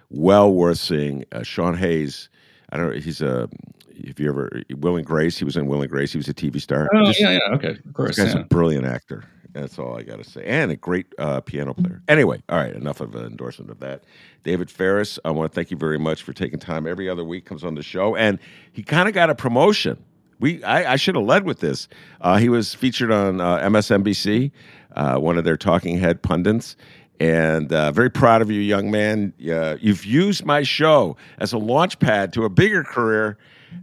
[0.09, 1.25] well worth seeing.
[1.31, 2.29] Uh, Sean Hayes.
[2.71, 2.99] I don't know.
[2.99, 3.49] He's a.
[3.89, 6.11] If you ever Will and Grace, he was in Will and Grace.
[6.11, 6.89] He was a TV star.
[6.95, 8.15] Oh Just, yeah, yeah, okay, of course.
[8.15, 8.41] This guy's yeah.
[8.41, 9.25] a brilliant actor.
[9.53, 10.43] That's all I got to say.
[10.45, 12.01] And a great uh, piano player.
[12.07, 14.05] Anyway, all right, enough of an endorsement of that.
[14.43, 16.87] David Faris, I want to thank you very much for taking time.
[16.87, 18.39] Every other week comes on the show, and
[18.71, 20.03] he kind of got a promotion.
[20.41, 21.87] We I, I should have led with this.
[22.19, 24.51] Uh, he was featured on uh, MSNBC,
[24.95, 26.75] uh, one of their talking head pundits.
[27.19, 29.33] And uh, very proud of you, young man.
[29.37, 33.37] you've used my show as a launch pad to a bigger career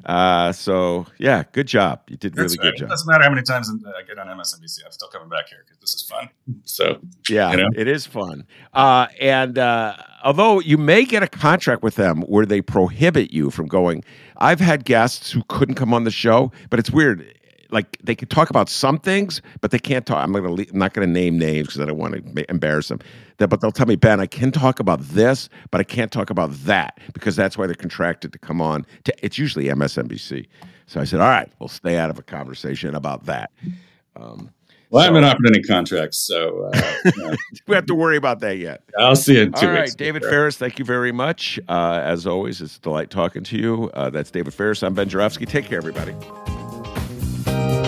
[0.04, 2.00] uh, so yeah, good job.
[2.08, 2.72] You did That's really right.
[2.72, 2.86] good job.
[2.86, 4.84] It doesn't matter how many times I get on MSNBC.
[4.84, 6.28] I'm still coming back here because this is fun.
[6.64, 7.68] So yeah, you know?
[7.74, 8.46] it is fun.
[8.72, 13.50] Uh, and uh, although you may get a contract with them where they prohibit you
[13.50, 14.04] from going,
[14.38, 17.37] I've had guests who couldn't come on the show, but it's weird
[17.70, 20.22] like they can talk about some things, but they can't talk.
[20.22, 22.50] I'm not going to I'm not going to name names because I don't want to
[22.50, 23.00] embarrass them.
[23.38, 26.50] But they'll tell me, Ben, I can talk about this, but I can't talk about
[26.64, 28.84] that because that's why they're contracted to come on.
[29.04, 30.46] To, it's usually MSNBC.
[30.86, 33.52] So I said, all right, we'll stay out of a conversation about that.
[34.16, 34.50] Um,
[34.90, 38.56] well, so, I haven't offered any contracts, so uh, we have to worry about that
[38.56, 38.82] yet.
[38.98, 41.60] I'll see you in two All right, David Faris, thank you very much.
[41.68, 43.90] Uh, as always, it's a delight talking to you.
[43.92, 44.82] Uh, that's David Faris.
[44.82, 45.44] I'm Ben Joravsky.
[45.44, 46.14] Take care, everybody.
[47.46, 47.87] Have